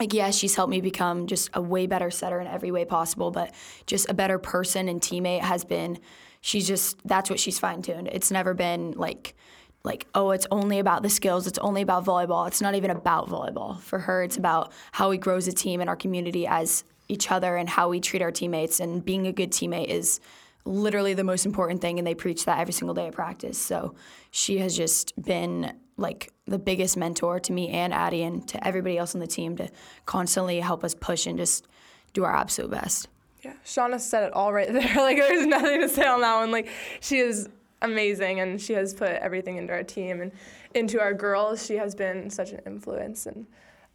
like 0.00 0.14
yes, 0.14 0.36
she's 0.36 0.54
helped 0.54 0.70
me 0.70 0.80
become 0.80 1.26
just 1.26 1.50
a 1.52 1.60
way 1.60 1.86
better 1.86 2.10
setter 2.10 2.40
in 2.40 2.46
every 2.46 2.70
way 2.70 2.84
possible, 2.84 3.30
but 3.30 3.54
just 3.86 4.08
a 4.08 4.14
better 4.14 4.38
person 4.38 4.88
and 4.88 5.00
teammate 5.00 5.40
has 5.40 5.64
been 5.64 5.98
she's 6.40 6.66
just 6.66 6.96
that's 7.06 7.28
what 7.28 7.38
she's 7.38 7.58
fine 7.58 7.82
tuned. 7.82 8.08
It's 8.12 8.30
never 8.30 8.54
been 8.54 8.92
like 8.92 9.34
like, 9.84 10.06
oh, 10.14 10.30
it's 10.30 10.46
only 10.50 10.78
about 10.78 11.02
the 11.02 11.08
skills, 11.10 11.46
it's 11.46 11.58
only 11.58 11.82
about 11.82 12.04
volleyball. 12.04 12.46
It's 12.46 12.60
not 12.60 12.74
even 12.74 12.90
about 12.90 13.28
volleyball. 13.28 13.80
For 13.80 13.98
her, 13.98 14.22
it's 14.22 14.36
about 14.36 14.72
how 14.92 15.10
we 15.10 15.18
grow 15.18 15.36
as 15.36 15.48
a 15.48 15.52
team 15.52 15.80
and 15.80 15.90
our 15.90 15.96
community 15.96 16.46
as 16.46 16.84
each 17.08 17.30
other 17.30 17.56
and 17.56 17.68
how 17.68 17.88
we 17.88 18.00
treat 18.00 18.22
our 18.22 18.30
teammates. 18.30 18.80
And 18.80 19.04
being 19.04 19.26
a 19.26 19.32
good 19.32 19.50
teammate 19.50 19.88
is 19.88 20.20
literally 20.64 21.14
the 21.14 21.24
most 21.24 21.44
important 21.44 21.80
thing, 21.80 21.98
and 21.98 22.06
they 22.06 22.14
preach 22.14 22.44
that 22.44 22.58
every 22.58 22.72
single 22.72 22.94
day 22.94 23.08
at 23.08 23.12
practice. 23.12 23.58
So 23.58 23.94
she 24.30 24.58
has 24.58 24.76
just 24.76 25.20
been 25.20 25.72
like 25.96 26.32
the 26.46 26.58
biggest 26.58 26.96
mentor 26.96 27.38
to 27.40 27.52
me 27.52 27.68
and 27.68 27.92
Addi 27.92 28.26
and 28.26 28.46
to 28.48 28.66
everybody 28.66 28.98
else 28.98 29.14
on 29.14 29.20
the 29.20 29.26
team 29.26 29.56
to 29.56 29.68
constantly 30.06 30.60
help 30.60 30.84
us 30.84 30.94
push 30.94 31.26
and 31.26 31.38
just 31.38 31.66
do 32.12 32.24
our 32.24 32.34
absolute 32.34 32.70
best. 32.70 33.08
Yeah, 33.42 33.54
Shauna 33.64 33.98
said 34.00 34.24
it 34.24 34.32
all 34.32 34.52
right 34.52 34.68
there. 34.72 34.94
like, 34.96 35.16
there's 35.16 35.46
nothing 35.46 35.80
to 35.80 35.88
say 35.88 36.06
on 36.06 36.20
that 36.20 36.36
one. 36.36 36.52
Like, 36.52 36.68
she 37.00 37.18
is 37.18 37.48
amazing, 37.82 38.40
and 38.40 38.60
she 38.60 38.72
has 38.74 38.94
put 38.94 39.10
everything 39.10 39.56
into 39.56 39.72
our 39.72 39.82
team 39.82 40.20
and 40.20 40.32
into 40.74 41.00
our 41.00 41.12
girls. 41.12 41.66
She 41.66 41.74
has 41.76 41.94
been 41.94 42.30
such 42.30 42.52
an 42.52 42.60
influence 42.66 43.26
and 43.26 43.46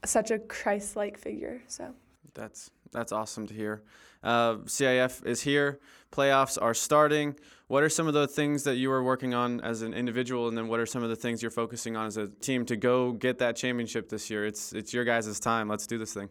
such 0.05 0.31
a 0.31 0.39
Christ-like 0.39 1.17
figure. 1.17 1.61
So 1.67 1.93
that's 2.33 2.71
that's 2.91 3.11
awesome 3.11 3.47
to 3.47 3.53
hear. 3.53 3.81
Uh, 4.23 4.55
CIF 4.65 5.25
is 5.25 5.41
here. 5.41 5.79
Playoffs 6.11 6.57
are 6.61 6.73
starting. 6.73 7.35
What 7.67 7.83
are 7.83 7.89
some 7.89 8.07
of 8.07 8.13
the 8.13 8.27
things 8.27 8.63
that 8.63 8.75
you 8.75 8.91
are 8.91 9.03
working 9.03 9.33
on 9.33 9.59
as 9.61 9.81
an 9.81 9.93
individual, 9.93 10.47
and 10.47 10.57
then 10.57 10.67
what 10.67 10.79
are 10.79 10.85
some 10.85 11.03
of 11.03 11.09
the 11.09 11.15
things 11.15 11.41
you're 11.41 11.51
focusing 11.51 11.97
on 11.97 12.07
as 12.07 12.15
a 12.17 12.27
team 12.27 12.65
to 12.67 12.77
go 12.77 13.11
get 13.11 13.39
that 13.39 13.55
championship 13.55 14.09
this 14.09 14.29
year? 14.29 14.45
It's 14.45 14.73
it's 14.73 14.93
your 14.93 15.03
guys' 15.03 15.39
time. 15.39 15.67
Let's 15.67 15.87
do 15.87 15.97
this 15.97 16.13
thing. 16.13 16.29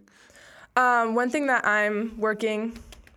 Um, 0.77 1.15
one 1.15 1.31
thing 1.31 1.47
that 1.47 1.67
I'm 1.67 2.19
working 2.19 2.77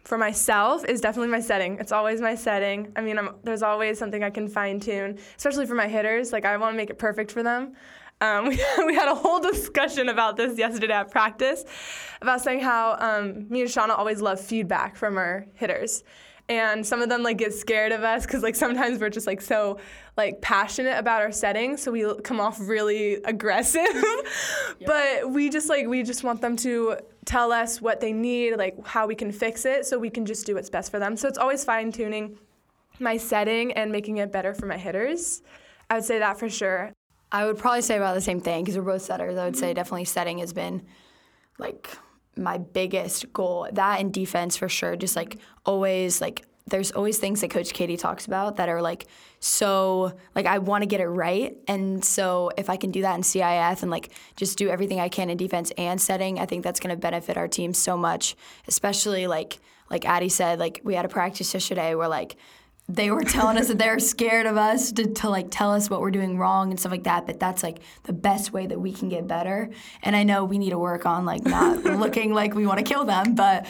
for 0.09 0.17
myself 0.17 0.83
is 0.85 1.01
definitely 1.01 1.29
my 1.29 1.39
setting. 1.39 1.77
It's 1.77 1.91
always 1.91 2.19
my 2.19 2.33
setting. 2.33 2.91
I 2.95 3.01
mean, 3.01 3.19
I'm, 3.19 3.35
there's 3.43 3.61
always 3.61 3.99
something 3.99 4.23
I 4.23 4.31
can 4.31 4.47
fine 4.47 4.79
tune, 4.79 5.19
especially 5.37 5.67
for 5.67 5.75
my 5.75 5.87
hitters. 5.87 6.33
Like 6.33 6.45
I 6.45 6.57
want 6.57 6.73
to 6.73 6.77
make 6.77 6.89
it 6.89 6.97
perfect 6.97 7.31
for 7.31 7.43
them. 7.43 7.75
Um, 8.19 8.45
we, 8.49 8.59
we 8.87 8.95
had 8.95 9.07
a 9.07 9.13
whole 9.13 9.39
discussion 9.39 10.09
about 10.09 10.35
this 10.35 10.57
yesterday 10.57 10.93
at 10.93 11.11
practice, 11.11 11.63
about 12.23 12.41
saying 12.41 12.61
how 12.61 12.97
um, 12.99 13.47
me 13.49 13.61
and 13.61 13.69
Shauna 13.69 13.97
always 13.99 14.19
love 14.19 14.39
feedback 14.41 14.95
from 14.95 15.15
our 15.15 15.45
hitters, 15.53 16.03
and 16.49 16.85
some 16.85 17.01
of 17.01 17.09
them 17.09 17.21
like 17.21 17.37
get 17.37 17.53
scared 17.53 17.91
of 17.91 18.03
us 18.03 18.25
because 18.25 18.41
like 18.41 18.55
sometimes 18.55 18.99
we're 18.99 19.09
just 19.09 19.27
like 19.27 19.39
so 19.39 19.79
like 20.17 20.41
passionate 20.41 20.97
about 20.97 21.21
our 21.21 21.31
setting, 21.31 21.77
so 21.77 21.91
we 21.91 22.11
come 22.23 22.41
off 22.41 22.59
really 22.59 23.15
aggressive. 23.23 24.03
but 24.85 25.31
we 25.31 25.49
just 25.49 25.69
like 25.69 25.87
we 25.87 26.03
just 26.03 26.23
want 26.23 26.41
them 26.41 26.55
to 26.57 26.97
tell 27.25 27.51
us 27.51 27.79
what 27.81 28.01
they 28.01 28.11
need, 28.11 28.57
like 28.57 28.85
how 28.85 29.05
we 29.05 29.15
can 29.15 29.31
fix 29.31 29.63
it, 29.65 29.85
so 29.85 29.97
we 29.99 30.09
can 30.09 30.25
just 30.25 30.45
do 30.45 30.55
what's 30.55 30.69
best 30.69 30.91
for 30.91 30.99
them. 30.99 31.15
So 31.15 31.27
it's 31.27 31.37
always 31.37 31.63
fine 31.63 31.91
tuning 31.91 32.37
my 32.99 33.15
setting 33.15 33.71
and 33.73 33.91
making 33.91 34.17
it 34.17 34.31
better 34.31 34.53
for 34.53 34.65
my 34.65 34.77
hitters. 34.77 35.41
I 35.89 35.95
would 35.95 36.03
say 36.03 36.19
that 36.19 36.37
for 36.37 36.49
sure. 36.49 36.91
I 37.31 37.45
would 37.45 37.59
probably 37.59 37.81
say 37.81 37.95
about 37.95 38.15
the 38.15 38.21
same 38.21 38.41
thing 38.41 38.63
because 38.63 38.75
we're 38.75 38.83
both 38.83 39.03
setters. 39.03 39.37
I 39.37 39.45
would 39.45 39.55
say 39.55 39.67
mm-hmm. 39.67 39.75
definitely 39.75 40.05
setting 40.05 40.39
has 40.39 40.51
been 40.51 40.85
like 41.59 41.95
my 42.35 42.57
biggest 42.57 43.31
goal. 43.33 43.67
That 43.71 43.99
and 43.99 44.13
defense 44.13 44.57
for 44.57 44.69
sure. 44.69 44.95
Just 44.95 45.15
like 45.15 45.37
always 45.65 46.21
like 46.21 46.45
there's 46.67 46.91
always 46.91 47.17
things 47.17 47.41
that 47.41 47.49
Coach 47.49 47.73
Katie 47.73 47.97
talks 47.97 48.25
about 48.25 48.57
that 48.57 48.69
are 48.69 48.81
like 48.81 49.07
so 49.39 50.13
like 50.35 50.45
I 50.45 50.59
want 50.59 50.81
to 50.83 50.85
get 50.85 51.01
it 51.01 51.07
right, 51.07 51.55
and 51.67 52.03
so 52.03 52.51
if 52.57 52.69
I 52.69 52.77
can 52.77 52.91
do 52.91 53.01
that 53.01 53.15
in 53.15 53.21
CIF 53.21 53.81
and 53.81 53.91
like 53.91 54.11
just 54.35 54.57
do 54.57 54.69
everything 54.69 54.99
I 54.99 55.09
can 55.09 55.29
in 55.29 55.37
defense 55.37 55.71
and 55.77 55.99
setting, 55.99 56.39
I 56.39 56.45
think 56.45 56.63
that's 56.63 56.79
going 56.79 56.95
to 56.95 56.99
benefit 56.99 57.37
our 57.37 57.47
team 57.47 57.73
so 57.73 57.97
much. 57.97 58.35
Especially 58.67 59.27
like 59.27 59.59
like 59.89 60.03
Addi 60.03 60.31
said, 60.31 60.59
like 60.59 60.81
we 60.83 60.95
had 60.95 61.05
a 61.05 61.09
practice 61.09 61.53
yesterday 61.53 61.95
where 61.95 62.07
like 62.07 62.35
they 62.89 63.11
were 63.11 63.23
telling 63.23 63.55
us 63.57 63.67
that 63.67 63.77
they're 63.77 63.99
scared 63.99 64.47
of 64.47 64.57
us 64.57 64.91
to, 64.91 65.05
to 65.13 65.29
like 65.29 65.47
tell 65.51 65.71
us 65.71 65.91
what 65.91 66.01
we're 66.01 66.09
doing 66.09 66.39
wrong 66.39 66.71
and 66.71 66.79
stuff 66.79 66.91
like 66.91 67.03
that 67.03 67.27
but 67.27 67.39
that's 67.39 67.61
like 67.61 67.79
the 68.03 68.13
best 68.13 68.51
way 68.51 68.65
that 68.65 68.81
we 68.81 68.91
can 68.91 69.07
get 69.07 69.27
better. 69.27 69.69
And 70.01 70.15
i 70.15 70.23
know 70.23 70.43
we 70.43 70.57
need 70.57 70.71
to 70.71 70.79
work 70.79 71.05
on 71.05 71.23
like 71.23 71.43
not 71.43 71.83
looking 71.83 72.33
like 72.33 72.55
we 72.55 72.65
want 72.65 72.79
to 72.79 72.83
kill 72.83 73.05
them 73.05 73.35
but 73.35 73.67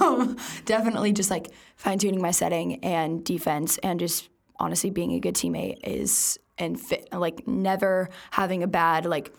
um, 0.00 0.36
definitely 0.64 1.12
just 1.12 1.30
like 1.30 1.52
fine-tuning 1.76 2.20
my 2.20 2.30
setting 2.30 2.82
and 2.82 3.22
defense 3.24 3.78
and 3.78 4.00
just 4.00 4.30
honestly 4.58 4.88
being 4.88 5.12
a 5.12 5.20
good 5.20 5.34
teammate 5.34 5.78
is 5.84 6.38
and 6.56 6.80
fit, 6.80 7.08
like 7.12 7.46
never 7.46 8.08
having 8.30 8.62
a 8.62 8.66
bad 8.66 9.04
like 9.04 9.32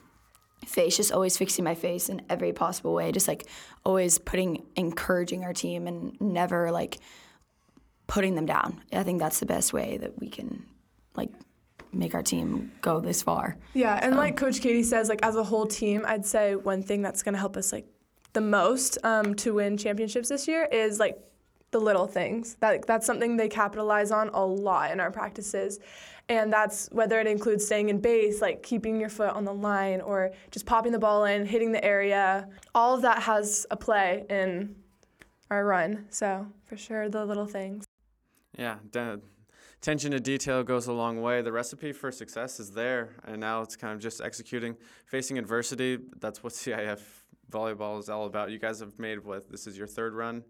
face 0.65 0.97
just 0.97 1.11
always 1.11 1.37
fixing 1.37 1.63
my 1.63 1.75
face 1.75 2.09
in 2.09 2.21
every 2.29 2.53
possible 2.53 2.93
way 2.93 3.11
just 3.11 3.27
like 3.27 3.47
always 3.83 4.19
putting 4.19 4.63
encouraging 4.75 5.43
our 5.43 5.53
team 5.53 5.87
and 5.87 6.19
never 6.21 6.71
like 6.71 6.99
putting 8.07 8.35
them 8.35 8.45
down. 8.45 8.81
I 8.91 9.03
think 9.03 9.19
that's 9.19 9.39
the 9.39 9.45
best 9.45 9.73
way 9.73 9.97
that 9.97 10.19
we 10.19 10.29
can 10.29 10.65
like 11.15 11.31
make 11.91 12.13
our 12.13 12.23
team 12.23 12.71
go 12.81 12.99
this 12.99 13.23
far. 13.23 13.57
Yeah, 13.73 13.99
and 14.01 14.13
so. 14.13 14.17
like 14.17 14.37
Coach 14.37 14.61
Katie 14.61 14.83
says, 14.83 15.09
like 15.09 15.23
as 15.23 15.35
a 15.35 15.43
whole 15.43 15.65
team, 15.65 16.03
I'd 16.07 16.25
say 16.25 16.55
one 16.55 16.83
thing 16.83 17.01
that's 17.01 17.23
going 17.23 17.33
to 17.33 17.39
help 17.39 17.57
us 17.57 17.71
like 17.71 17.87
the 18.33 18.41
most 18.41 18.97
um, 19.03 19.33
to 19.35 19.53
win 19.53 19.77
championships 19.77 20.29
this 20.29 20.47
year 20.47 20.67
is 20.71 20.99
like 20.99 21.17
the 21.71 21.79
little 21.79 22.07
things. 22.07 22.55
That 22.59 22.85
that's 22.85 23.05
something 23.05 23.37
they 23.37 23.49
capitalize 23.49 24.11
on 24.11 24.29
a 24.29 24.45
lot 24.45 24.91
in 24.91 24.99
our 24.99 25.11
practices. 25.11 25.79
And 26.27 26.51
that's 26.51 26.89
whether 26.91 27.19
it 27.19 27.27
includes 27.27 27.65
staying 27.65 27.89
in 27.89 27.99
base, 27.99 28.41
like 28.41 28.63
keeping 28.63 28.99
your 28.99 29.09
foot 29.09 29.29
on 29.29 29.45
the 29.45 29.53
line, 29.53 30.01
or 30.01 30.31
just 30.49 30.65
popping 30.65 30.91
the 30.91 30.99
ball 30.99 31.25
in, 31.25 31.45
hitting 31.45 31.71
the 31.71 31.83
area. 31.83 32.49
All 32.73 32.95
of 32.95 33.03
that 33.03 33.21
has 33.23 33.67
a 33.69 33.77
play 33.77 34.25
in 34.29 34.75
our 35.51 35.65
run. 35.65 36.07
So, 36.09 36.47
for 36.63 36.77
sure, 36.77 37.09
the 37.09 37.25
little 37.25 37.45
things. 37.45 37.85
Yeah, 38.57 38.77
attention 39.81 40.11
to 40.11 40.19
detail 40.19 40.63
goes 40.63 40.87
a 40.87 40.93
long 40.93 41.21
way. 41.21 41.41
The 41.41 41.51
recipe 41.51 41.91
for 41.91 42.11
success 42.11 42.59
is 42.59 42.71
there, 42.71 43.15
and 43.25 43.39
now 43.39 43.61
it's 43.61 43.75
kind 43.75 43.93
of 43.93 43.99
just 43.99 44.21
executing, 44.21 44.75
facing 45.05 45.37
adversity. 45.37 45.99
That's 46.19 46.43
what 46.43 46.53
CIF 46.53 47.01
volleyball 47.51 47.99
is 47.99 48.09
all 48.09 48.25
about. 48.25 48.51
You 48.51 48.59
guys 48.59 48.79
have 48.79 48.97
made 48.97 49.23
what? 49.23 49.49
This 49.49 49.67
is 49.67 49.77
your 49.77 49.87
third 49.87 50.13
run 50.13 50.43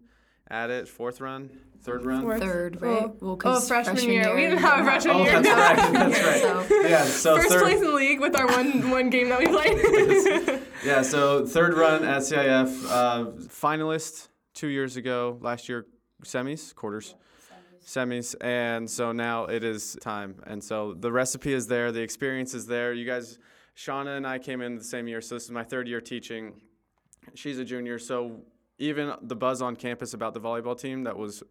at 0.48 0.70
it, 0.70 0.88
fourth 0.88 1.20
run, 1.20 1.50
third 1.82 2.06
run, 2.06 2.22
Fourth. 2.22 2.40
Third, 2.40 2.80
right? 2.80 3.10
Well, 3.20 3.38
oh, 3.44 3.60
freshman, 3.60 3.96
freshman 3.96 4.12
year. 4.14 4.22
year. 4.22 4.34
We 4.34 4.40
didn't 4.42 4.58
have 4.58 4.80
a 4.80 4.84
freshman 4.84 5.16
oh, 5.16 5.24
year. 5.24 5.42
that's 5.42 5.80
right. 5.80 5.92
That's 5.92 6.22
right. 6.22 6.68
so. 6.68 6.80
Yeah. 6.88 7.04
So 7.04 7.36
first 7.36 7.48
third. 7.48 7.62
place 7.62 7.76
in 7.78 7.84
the 7.84 7.92
league 7.92 8.20
with 8.20 8.36
our 8.36 8.46
one 8.46 8.90
one 8.90 9.10
game 9.10 9.28
that 9.28 9.38
we 9.40 9.48
played. 9.48 10.62
yeah. 10.84 11.02
So 11.02 11.44
third 11.44 11.74
run 11.74 12.04
at 12.04 12.22
CIF, 12.22 12.86
uh, 12.88 13.24
finalist 13.48 14.28
two 14.54 14.68
years 14.68 14.96
ago. 14.96 15.38
Last 15.40 15.68
year, 15.68 15.86
semis, 16.24 16.74
quarters 16.74 17.16
semis, 17.86 18.34
and 18.40 18.90
so 18.90 19.12
now 19.12 19.44
it 19.44 19.62
is 19.62 19.96
time. 20.00 20.34
And 20.46 20.62
so 20.62 20.94
the 20.94 21.12
recipe 21.12 21.52
is 21.52 21.68
there, 21.68 21.92
the 21.92 22.02
experience 22.02 22.52
is 22.52 22.66
there. 22.66 22.92
You 22.92 23.06
guys, 23.06 23.38
Shauna 23.76 24.16
and 24.16 24.26
I 24.26 24.38
came 24.38 24.60
in 24.60 24.74
the 24.74 24.84
same 24.84 25.06
year, 25.06 25.20
so 25.20 25.36
this 25.36 25.44
is 25.44 25.50
my 25.50 25.62
third 25.62 25.86
year 25.86 26.00
teaching. 26.00 26.60
She's 27.34 27.58
a 27.58 27.64
junior, 27.64 27.98
so 27.98 28.40
even 28.78 29.14
the 29.22 29.36
buzz 29.36 29.62
on 29.62 29.76
campus 29.76 30.14
about 30.14 30.34
the 30.34 30.40
volleyball 30.40 30.78
team 30.78 31.04
that 31.04 31.16
was 31.16 31.42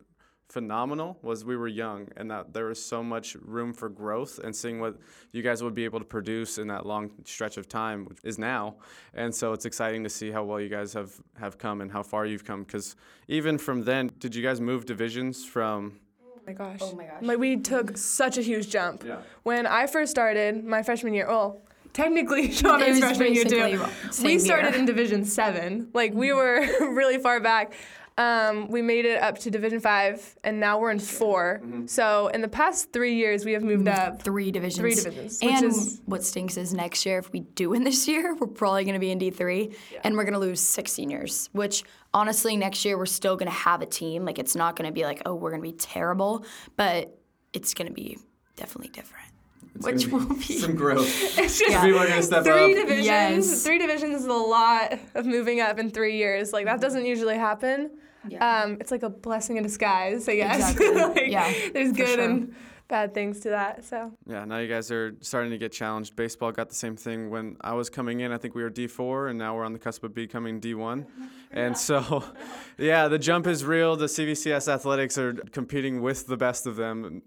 phenomenal 0.49 1.17
was 1.23 1.43
we 1.43 1.57
were 1.57 1.67
young 1.67 2.07
and 2.17 2.29
that 2.29 2.53
there 2.53 2.65
was 2.65 2.83
so 2.83 3.01
much 3.01 3.35
room 3.41 3.73
for 3.73 3.89
growth 3.89 4.39
and 4.43 4.55
seeing 4.55 4.79
what 4.79 4.95
you 5.31 5.41
guys 5.41 5.63
would 5.63 5.73
be 5.73 5.83
able 5.83 5.97
to 5.97 6.05
produce 6.05 6.59
in 6.59 6.67
that 6.67 6.85
long 6.85 7.09
stretch 7.23 7.57
of 7.57 7.67
time 7.67 8.07
is 8.23 8.37
now 8.37 8.75
and 9.15 9.33
so 9.33 9.53
it's 9.53 9.65
exciting 9.65 10.03
to 10.03 10.09
see 10.09 10.29
how 10.29 10.43
well 10.43 10.59
you 10.59 10.69
guys 10.69 10.93
have 10.93 11.11
have 11.35 11.57
come 11.57 11.81
and 11.81 11.91
how 11.91 12.03
far 12.03 12.27
you've 12.27 12.45
come 12.45 12.63
because 12.63 12.95
even 13.27 13.57
from 13.57 13.83
then 13.83 14.11
did 14.19 14.35
you 14.35 14.43
guys 14.43 14.61
move 14.61 14.85
divisions 14.85 15.43
from 15.43 15.99
my 16.45 16.53
gosh. 16.53 16.79
Oh 16.81 16.93
my 16.95 17.05
gosh. 17.05 17.21
Like 17.21 17.39
we 17.39 17.57
took 17.57 17.97
such 17.97 18.37
a 18.37 18.41
huge 18.41 18.69
jump. 18.69 19.03
Yeah. 19.05 19.17
When 19.43 19.65
I 19.65 19.87
first 19.87 20.11
started 20.11 20.63
my 20.63 20.83
freshman 20.83 21.13
year, 21.13 21.27
well, 21.27 21.61
technically 21.93 22.49
Shauna's 22.49 22.99
freshman 22.99 23.33
year 23.33 23.45
too. 23.45 23.83
We 24.23 24.39
started 24.39 24.71
year. 24.71 24.79
in 24.79 24.85
Division 24.85 25.25
Seven. 25.25 25.89
Like 25.93 26.13
we 26.13 26.29
mm-hmm. 26.29 26.81
were 26.81 26.93
really 26.93 27.17
far 27.17 27.39
back. 27.39 27.73
Um, 28.17 28.69
we 28.69 28.81
made 28.81 29.03
it 29.03 29.21
up 29.21 29.39
to 29.39 29.51
Division 29.51 29.81
Five, 29.81 30.37
and 30.43 30.57
now 30.57 30.79
we're 30.79 30.91
in 30.91 30.99
4 30.99 31.59
mm-hmm. 31.61 31.85
So 31.87 32.27
in 32.29 32.41
the 32.41 32.47
past 32.47 32.93
three 32.93 33.15
years, 33.15 33.43
we 33.43 33.51
have 33.51 33.63
moved 33.63 33.89
up 33.89 34.21
three 34.21 34.51
divisions. 34.51 34.79
Three 34.79 34.95
divisions. 34.95 35.39
And 35.41 35.65
is, 35.65 36.01
what 36.05 36.23
stinks 36.23 36.55
is 36.55 36.73
next 36.73 37.05
year, 37.05 37.19
if 37.19 37.33
we 37.33 37.41
do 37.41 37.71
win 37.71 37.83
this 37.83 38.07
year, 38.07 38.33
we're 38.35 38.47
probably 38.47 38.85
going 38.85 38.93
to 38.93 38.99
be 38.99 39.11
in 39.11 39.17
D 39.17 39.31
three, 39.31 39.75
yeah. 39.91 39.99
and 40.05 40.15
we're 40.15 40.23
going 40.23 40.33
to 40.33 40.39
lose 40.39 40.61
six 40.61 40.93
seniors. 40.93 41.49
Which 41.51 41.83
honestly, 42.13 42.55
next 42.55 42.85
year 42.85 42.97
we're 42.97 43.05
still 43.05 43.35
going 43.35 43.51
to 43.51 43.57
have 43.57 43.81
a 43.81 43.85
team. 43.85 44.23
Like 44.23 44.39
it's 44.39 44.55
not 44.55 44.77
going 44.77 44.87
to 44.87 44.93
be 44.93 45.03
like, 45.03 45.21
oh, 45.25 45.35
we're 45.35 45.51
going 45.51 45.61
to 45.61 45.67
be 45.67 45.77
terrible, 45.77 46.45
but 46.77 47.19
it's 47.51 47.73
going 47.73 47.87
to 47.87 47.93
be 47.93 48.17
definitely 48.55 48.91
different. 48.91 49.27
It's 49.75 49.85
which 49.85 50.07
will 50.07 50.25
be 50.35 50.57
some 50.57 50.75
growth. 50.75 51.05
It's 51.37 51.59
just 51.59 51.69
yeah. 51.69 51.83
people 51.83 51.99
are 51.99 52.07
gonna 52.07 52.23
step 52.23 52.45
three 52.45 52.71
up. 52.71 52.87
divisions. 52.87 53.05
Yes. 53.05 53.63
Three 53.63 53.77
divisions 53.77 54.21
is 54.21 54.25
a 54.25 54.33
lot 54.33 54.97
of 55.15 55.25
moving 55.25 55.59
up 55.59 55.79
in 55.79 55.91
three 55.91 56.15
years. 56.15 56.53
Like 56.53 56.65
that 56.65 56.79
doesn't 56.79 57.05
usually 57.05 57.35
happen. 57.35 57.91
Yeah. 58.27 58.63
Um, 58.63 58.77
it's 58.79 58.91
like 58.91 59.03
a 59.03 59.09
blessing 59.09 59.57
in 59.57 59.63
disguise, 59.63 60.27
I 60.27 60.35
guess. 60.35 60.71
Exactly. 60.75 61.01
like, 61.01 61.31
yeah. 61.31 61.53
There's 61.73 61.91
good 61.91 62.07
sure. 62.07 62.23
and 62.23 62.55
bad 62.87 63.13
things 63.13 63.39
to 63.41 63.49
that. 63.49 63.83
So 63.83 64.11
yeah, 64.27 64.45
now 64.45 64.59
you 64.59 64.67
guys 64.67 64.91
are 64.91 65.15
starting 65.21 65.51
to 65.51 65.57
get 65.57 65.71
challenged. 65.71 66.15
Baseball 66.15 66.51
got 66.51 66.69
the 66.69 66.75
same 66.75 66.95
thing 66.95 67.29
when 67.29 67.57
I 67.61 67.73
was 67.73 67.89
coming 67.89 68.19
in. 68.19 68.31
I 68.31 68.37
think 68.37 68.55
we 68.55 68.63
were 68.63 68.69
D 68.69 68.87
four, 68.87 69.27
and 69.27 69.39
now 69.39 69.55
we're 69.55 69.65
on 69.65 69.73
the 69.73 69.79
cusp 69.79 70.03
of 70.03 70.13
becoming 70.13 70.59
D 70.59 70.73
one. 70.73 71.05
And 71.51 71.77
so, 71.77 72.21
yeah, 72.77 73.07
the 73.07 73.17
jump 73.17 73.47
is 73.47 73.63
real. 73.63 73.95
The 73.95 74.07
CVCS 74.07 74.67
athletics 74.67 75.17
are 75.17 75.31
competing 75.31 76.01
with 76.01 76.27
the 76.27 76.35
best 76.35 76.67
of 76.67 76.75
them 76.75 77.21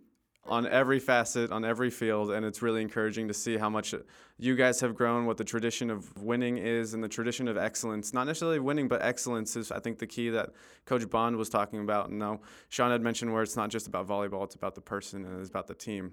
on 0.48 0.66
every 0.66 0.98
facet, 0.98 1.50
on 1.50 1.64
every 1.64 1.90
field, 1.90 2.30
and 2.30 2.44
it's 2.44 2.62
really 2.62 2.82
encouraging 2.82 3.28
to 3.28 3.34
see 3.34 3.56
how 3.56 3.68
much 3.68 3.94
you 4.38 4.56
guys 4.56 4.80
have 4.80 4.94
grown, 4.94 5.26
what 5.26 5.37
the 5.37 5.44
tradition 5.44 5.90
of 5.90 6.16
winning 6.22 6.58
is, 6.58 6.94
and 6.94 7.02
the 7.02 7.08
tradition 7.08 7.48
of 7.48 7.56
excellence. 7.56 8.12
Not 8.12 8.26
necessarily 8.26 8.58
winning, 8.58 8.88
but 8.88 9.02
excellence 9.02 9.56
is, 9.56 9.70
I 9.70 9.80
think, 9.80 9.98
the 9.98 10.06
key 10.06 10.30
that 10.30 10.50
Coach 10.87 11.08
Bond 11.11 11.37
was 11.37 11.48
talking 11.48 11.80
about. 11.80 12.11
And 12.11 12.18
now 12.18 12.40
Sean 12.68 12.90
had 12.90 13.02
mentioned 13.02 13.32
where 13.32 13.42
it's 13.42 13.56
not 13.56 13.70
just 13.70 13.87
about 13.87 14.06
volleyball, 14.06 14.44
it's 14.44 14.54
about 14.54 14.74
the 14.74 14.80
person 14.80 15.24
and 15.24 15.40
it's 15.40 15.50
about 15.50 15.66
the 15.66 15.74
team. 15.74 16.12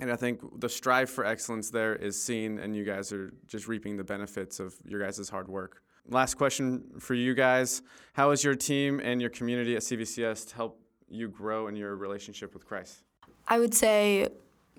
And 0.00 0.12
I 0.12 0.16
think 0.16 0.60
the 0.60 0.68
strive 0.68 1.08
for 1.08 1.24
excellence 1.24 1.70
there 1.70 1.96
is 1.96 2.22
seen, 2.22 2.58
and 2.58 2.76
you 2.76 2.84
guys 2.84 3.12
are 3.12 3.32
just 3.46 3.66
reaping 3.66 3.96
the 3.96 4.04
benefits 4.04 4.60
of 4.60 4.74
your 4.84 5.00
guys' 5.00 5.28
hard 5.28 5.48
work. 5.48 5.82
Last 6.08 6.34
question 6.34 6.84
for 7.00 7.14
you 7.14 7.34
guys 7.34 7.82
How 8.12 8.30
has 8.30 8.44
your 8.44 8.54
team 8.54 9.00
and 9.00 9.20
your 9.20 9.30
community 9.30 9.74
at 9.74 9.82
CVCS 9.82 10.52
helped 10.52 10.82
you 11.08 11.28
grow 11.28 11.68
in 11.68 11.76
your 11.76 11.96
relationship 11.96 12.52
with 12.52 12.66
Christ? 12.66 13.05
I 13.48 13.58
would 13.58 13.74
say 13.74 14.28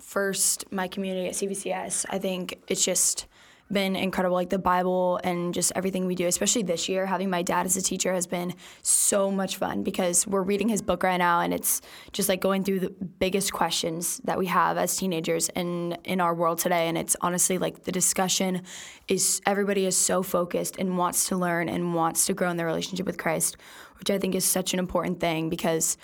first 0.00 0.70
my 0.70 0.88
community 0.88 1.26
at 1.28 1.34
CVCS. 1.34 2.06
I 2.08 2.18
think 2.18 2.62
it's 2.68 2.84
just 2.84 3.26
been 3.70 3.96
incredible. 3.96 4.34
Like 4.34 4.48
the 4.48 4.58
Bible 4.58 5.20
and 5.22 5.52
just 5.52 5.72
everything 5.74 6.06
we 6.06 6.14
do, 6.14 6.26
especially 6.26 6.62
this 6.62 6.88
year, 6.88 7.06
having 7.06 7.28
my 7.28 7.42
dad 7.42 7.66
as 7.66 7.76
a 7.76 7.82
teacher 7.82 8.12
has 8.12 8.26
been 8.26 8.54
so 8.82 9.30
much 9.30 9.56
fun 9.56 9.82
because 9.82 10.26
we're 10.26 10.42
reading 10.42 10.68
his 10.68 10.80
book 10.80 11.02
right 11.02 11.18
now 11.18 11.40
and 11.40 11.52
it's 11.52 11.82
just 12.12 12.28
like 12.28 12.40
going 12.40 12.64
through 12.64 12.80
the 12.80 12.90
biggest 12.90 13.52
questions 13.52 14.20
that 14.24 14.38
we 14.38 14.46
have 14.46 14.78
as 14.78 14.96
teenagers 14.96 15.48
in 15.50 15.96
in 16.04 16.20
our 16.20 16.34
world 16.34 16.58
today. 16.58 16.88
And 16.88 16.96
it's 16.96 17.16
honestly 17.20 17.58
like 17.58 17.84
the 17.84 17.92
discussion 17.92 18.62
is 19.06 19.40
everybody 19.46 19.84
is 19.84 19.96
so 19.96 20.22
focused 20.22 20.76
and 20.78 20.96
wants 20.96 21.28
to 21.28 21.36
learn 21.36 21.68
and 21.68 21.94
wants 21.94 22.26
to 22.26 22.34
grow 22.34 22.50
in 22.50 22.56
their 22.56 22.66
relationship 22.66 23.06
with 23.06 23.18
Christ, 23.18 23.56
which 23.98 24.10
I 24.10 24.18
think 24.18 24.34
is 24.34 24.44
such 24.44 24.72
an 24.72 24.78
important 24.78 25.20
thing 25.20 25.50
because 25.50 25.98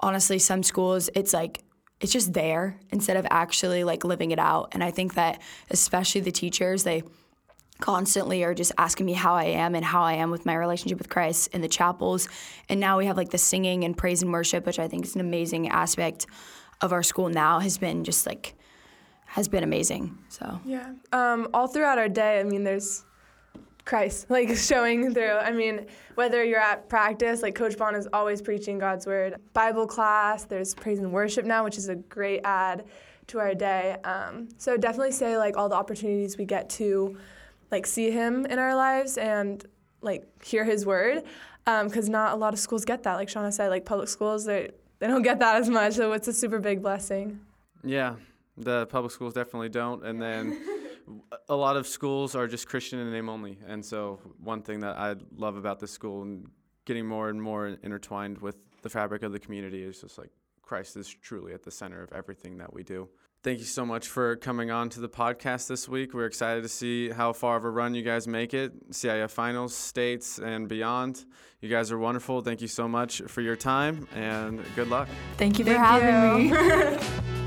honestly, 0.00 0.38
some 0.38 0.62
schools 0.62 1.10
it's 1.14 1.32
like 1.32 1.64
it's 2.00 2.12
just 2.12 2.32
there 2.32 2.78
instead 2.90 3.16
of 3.16 3.26
actually 3.30 3.84
like 3.84 4.04
living 4.04 4.30
it 4.30 4.38
out. 4.38 4.68
And 4.72 4.84
I 4.84 4.90
think 4.90 5.14
that 5.14 5.40
especially 5.70 6.20
the 6.20 6.32
teachers, 6.32 6.84
they 6.84 7.02
constantly 7.80 8.42
are 8.42 8.54
just 8.54 8.72
asking 8.76 9.06
me 9.06 9.12
how 9.12 9.34
I 9.34 9.44
am 9.44 9.74
and 9.74 9.84
how 9.84 10.02
I 10.02 10.14
am 10.14 10.30
with 10.30 10.44
my 10.44 10.54
relationship 10.54 10.98
with 10.98 11.08
Christ 11.08 11.48
in 11.52 11.60
the 11.60 11.68
chapels. 11.68 12.28
And 12.68 12.80
now 12.80 12.98
we 12.98 13.06
have 13.06 13.16
like 13.16 13.30
the 13.30 13.38
singing 13.38 13.84
and 13.84 13.96
praise 13.96 14.22
and 14.22 14.32
worship, 14.32 14.66
which 14.66 14.78
I 14.78 14.88
think 14.88 15.04
is 15.04 15.14
an 15.14 15.20
amazing 15.20 15.68
aspect 15.68 16.26
of 16.80 16.92
our 16.92 17.02
school 17.02 17.28
now 17.28 17.58
has 17.58 17.78
been 17.78 18.04
just 18.04 18.26
like 18.26 18.54
has 19.26 19.46
been 19.46 19.62
amazing. 19.62 20.16
So 20.28 20.60
Yeah. 20.64 20.92
Um, 21.12 21.48
all 21.52 21.68
throughout 21.68 21.98
our 21.98 22.08
day, 22.08 22.40
I 22.40 22.44
mean, 22.44 22.64
there's 22.64 23.04
Christ, 23.88 24.26
like 24.30 24.54
showing 24.54 25.12
through. 25.14 25.32
I 25.38 25.50
mean, 25.50 25.86
whether 26.14 26.44
you're 26.44 26.60
at 26.60 26.88
practice, 26.88 27.42
like 27.42 27.54
Coach 27.54 27.76
Bond 27.76 27.96
is 27.96 28.06
always 28.12 28.42
preaching 28.42 28.78
God's 28.78 29.06
word. 29.06 29.36
Bible 29.54 29.86
class, 29.86 30.44
there's 30.44 30.74
praise 30.74 30.98
and 30.98 31.12
worship 31.12 31.44
now, 31.44 31.64
which 31.64 31.78
is 31.78 31.88
a 31.88 31.96
great 31.96 32.42
add 32.44 32.84
to 33.28 33.38
our 33.38 33.54
day. 33.54 33.96
Um, 34.04 34.48
so 34.58 34.76
definitely 34.76 35.12
say 35.12 35.38
like 35.38 35.56
all 35.56 35.68
the 35.68 35.74
opportunities 35.74 36.36
we 36.36 36.44
get 36.44 36.68
to, 36.70 37.16
like 37.70 37.86
see 37.86 38.10
Him 38.10 38.46
in 38.46 38.58
our 38.58 38.76
lives 38.76 39.16
and 39.16 39.64
like 40.02 40.44
hear 40.44 40.64
His 40.64 40.84
word, 40.84 41.24
because 41.64 42.06
um, 42.06 42.12
not 42.12 42.32
a 42.32 42.36
lot 42.36 42.52
of 42.52 42.60
schools 42.60 42.84
get 42.84 43.02
that. 43.04 43.14
Like 43.14 43.28
Shauna 43.28 43.52
said, 43.52 43.68
like 43.70 43.86
public 43.86 44.08
schools, 44.08 44.44
they 44.44 44.70
they 44.98 45.06
don't 45.06 45.22
get 45.22 45.38
that 45.38 45.56
as 45.56 45.70
much. 45.70 45.94
So 45.94 46.12
it's 46.12 46.28
a 46.28 46.32
super 46.32 46.58
big 46.58 46.82
blessing. 46.82 47.40
Yeah, 47.82 48.16
the 48.58 48.86
public 48.86 49.12
schools 49.12 49.32
definitely 49.32 49.70
don't, 49.70 50.04
and 50.04 50.20
then. 50.20 50.60
a 51.48 51.56
lot 51.56 51.76
of 51.76 51.86
schools 51.86 52.34
are 52.34 52.46
just 52.46 52.68
Christian 52.68 52.98
in 52.98 53.10
name 53.10 53.28
only, 53.28 53.58
and 53.66 53.84
so 53.84 54.20
one 54.42 54.62
thing 54.62 54.80
that 54.80 54.96
I 54.96 55.16
love 55.36 55.56
about 55.56 55.80
this 55.80 55.90
school 55.90 56.22
and 56.22 56.46
getting 56.84 57.06
more 57.06 57.28
and 57.28 57.40
more 57.40 57.76
intertwined 57.82 58.38
with 58.38 58.56
the 58.82 58.88
fabric 58.88 59.22
of 59.22 59.32
the 59.32 59.38
community 59.38 59.82
is 59.82 60.00
just 60.00 60.18
like 60.18 60.30
Christ 60.62 60.96
is 60.96 61.08
truly 61.08 61.52
at 61.52 61.62
the 61.62 61.70
center 61.70 62.02
of 62.02 62.12
everything 62.12 62.58
that 62.58 62.72
we 62.72 62.82
do. 62.82 63.08
Thank 63.42 63.60
you 63.60 63.64
so 63.64 63.86
much 63.86 64.08
for 64.08 64.34
coming 64.36 64.70
on 64.70 64.88
to 64.90 65.00
the 65.00 65.08
podcast 65.08 65.68
this 65.68 65.88
week. 65.88 66.12
We're 66.12 66.26
excited 66.26 66.62
to 66.64 66.68
see 66.68 67.08
how 67.10 67.32
far 67.32 67.56
of 67.56 67.64
a 67.64 67.70
run 67.70 67.94
you 67.94 68.02
guys 68.02 68.26
make 68.26 68.52
it, 68.52 68.90
CIF 68.90 69.30
finals, 69.30 69.74
states, 69.74 70.38
and 70.38 70.68
beyond. 70.68 71.24
You 71.60 71.68
guys 71.68 71.92
are 71.92 71.98
wonderful. 71.98 72.40
Thank 72.40 72.60
you 72.62 72.68
so 72.68 72.88
much 72.88 73.22
for 73.28 73.40
your 73.40 73.56
time 73.56 74.08
and 74.14 74.64
good 74.74 74.88
luck. 74.88 75.08
Thank 75.36 75.58
you 75.58 75.64
for 75.64 75.72
Thank 75.72 76.02
having 76.02 76.48
you. 76.48 76.96
me. 76.96 76.98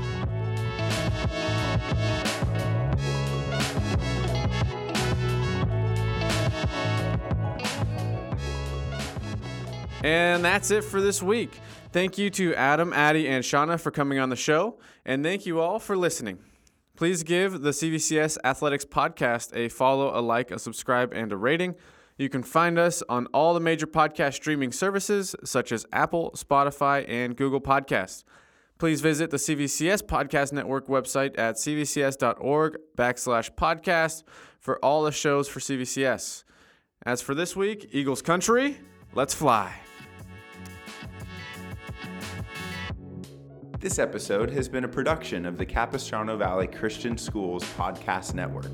And 10.02 10.44
that's 10.44 10.70
it 10.70 10.82
for 10.82 11.00
this 11.00 11.22
week. 11.22 11.60
Thank 11.92 12.18
you 12.18 12.30
to 12.30 12.54
Adam, 12.54 12.90
Addi, 12.92 13.28
and 13.28 13.44
Shauna 13.44 13.78
for 13.78 13.90
coming 13.90 14.18
on 14.18 14.30
the 14.30 14.36
show, 14.36 14.78
and 15.04 15.22
thank 15.22 15.46
you 15.46 15.60
all 15.60 15.78
for 15.78 15.96
listening. 15.96 16.38
Please 16.96 17.22
give 17.22 17.62
the 17.62 17.70
CVCS 17.70 18.38
Athletics 18.44 18.84
Podcast 18.84 19.54
a 19.56 19.68
follow, 19.68 20.18
a 20.18 20.20
like, 20.20 20.50
a 20.50 20.58
subscribe, 20.58 21.12
and 21.12 21.32
a 21.32 21.36
rating. 21.36 21.74
You 22.18 22.28
can 22.28 22.42
find 22.42 22.78
us 22.78 23.02
on 23.08 23.26
all 23.34 23.54
the 23.54 23.60
major 23.60 23.86
podcast 23.86 24.34
streaming 24.34 24.72
services 24.72 25.34
such 25.44 25.72
as 25.72 25.86
Apple, 25.92 26.32
Spotify, 26.36 27.04
and 27.08 27.36
Google 27.36 27.60
Podcasts. 27.60 28.24
Please 28.78 29.00
visit 29.00 29.30
the 29.30 29.36
CVCS 29.36 30.02
Podcast 30.02 30.52
Network 30.52 30.88
website 30.88 31.38
at 31.38 31.56
cvcs.org 31.56 32.76
backslash 32.96 33.50
podcast 33.54 34.24
for 34.58 34.78
all 34.84 35.04
the 35.04 35.12
shows 35.12 35.48
for 35.48 35.60
CVCS. 35.60 36.44
As 37.04 37.22
for 37.22 37.34
this 37.34 37.54
week, 37.56 37.88
Eagles 37.92 38.22
Country, 38.22 38.78
let's 39.14 39.34
fly. 39.34 39.74
This 43.82 43.98
episode 43.98 44.48
has 44.50 44.68
been 44.68 44.84
a 44.84 44.88
production 44.88 45.44
of 45.44 45.58
the 45.58 45.66
Capistrano 45.66 46.36
Valley 46.36 46.68
Christian 46.68 47.18
Schools 47.18 47.64
Podcast 47.76 48.32
Network. 48.32 48.70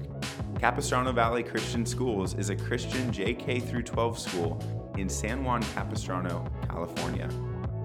Capistrano 0.61 1.13
Valley 1.13 1.43
Christian 1.43 1.87
Schools 1.87 2.35
is 2.35 2.51
a 2.51 2.57
Christian 2.57 3.11
JK 3.11 3.67
through 3.67 3.85
12 3.85 4.19
school 4.19 4.93
in 4.99 5.09
San 5.09 5.45
Juan 5.45 5.63
Capistrano, 5.63 6.47
California. 6.69 7.27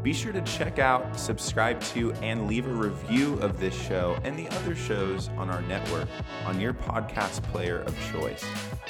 Be 0.03 0.11
sure 0.11 0.33
to 0.33 0.41
check 0.41 0.79
out, 0.79 1.17
subscribe 1.17 1.79
to, 1.93 2.11
and 2.15 2.45
leave 2.45 2.67
a 2.67 2.73
review 2.73 3.35
of 3.35 3.57
this 3.57 3.73
show 3.73 4.17
and 4.25 4.37
the 4.37 4.49
other 4.49 4.75
shows 4.75 5.29
on 5.37 5.49
our 5.49 5.61
network 5.61 6.09
on 6.45 6.59
your 6.59 6.73
podcast 6.73 7.41
player 7.43 7.79
of 7.79 7.95
choice. 8.11 8.45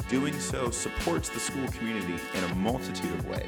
Doing 0.09 0.39
so 0.39 0.71
supports 0.71 1.29
the 1.29 1.39
school 1.39 1.67
community 1.67 2.15
in 2.33 2.43
a 2.45 2.55
multitude 2.55 3.13
of 3.13 3.27
ways. 3.27 3.45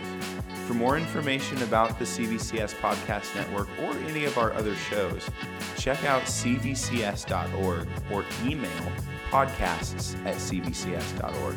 For 0.67 0.75
more 0.75 0.95
information 0.95 1.59
about 1.63 1.97
the 1.97 2.05
CVCS 2.05 2.75
Podcast 2.75 3.35
Network 3.35 3.67
or 3.81 3.97
any 4.07 4.25
of 4.25 4.37
our 4.37 4.53
other 4.53 4.75
shows, 4.75 5.27
check 5.75 6.03
out 6.03 6.21
cvcs.org 6.23 7.87
or 8.11 8.25
email 8.45 8.91
podcasts 9.31 10.15
at 10.25 10.35
cvcs.org. 10.35 11.55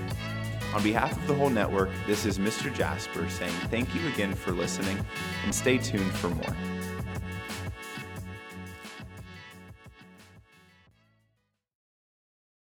On 0.74 0.82
behalf 0.82 1.12
of 1.12 1.26
the 1.26 1.34
whole 1.34 1.48
network, 1.48 1.88
this 2.06 2.26
is 2.26 2.38
Mr. 2.38 2.72
Jasper 2.72 3.28
saying 3.30 3.52
thank 3.70 3.94
you 3.94 4.06
again 4.08 4.34
for 4.34 4.52
listening 4.52 4.98
and 5.44 5.54
stay 5.54 5.78
tuned 5.78 6.12
for 6.12 6.28
more. 6.28 6.77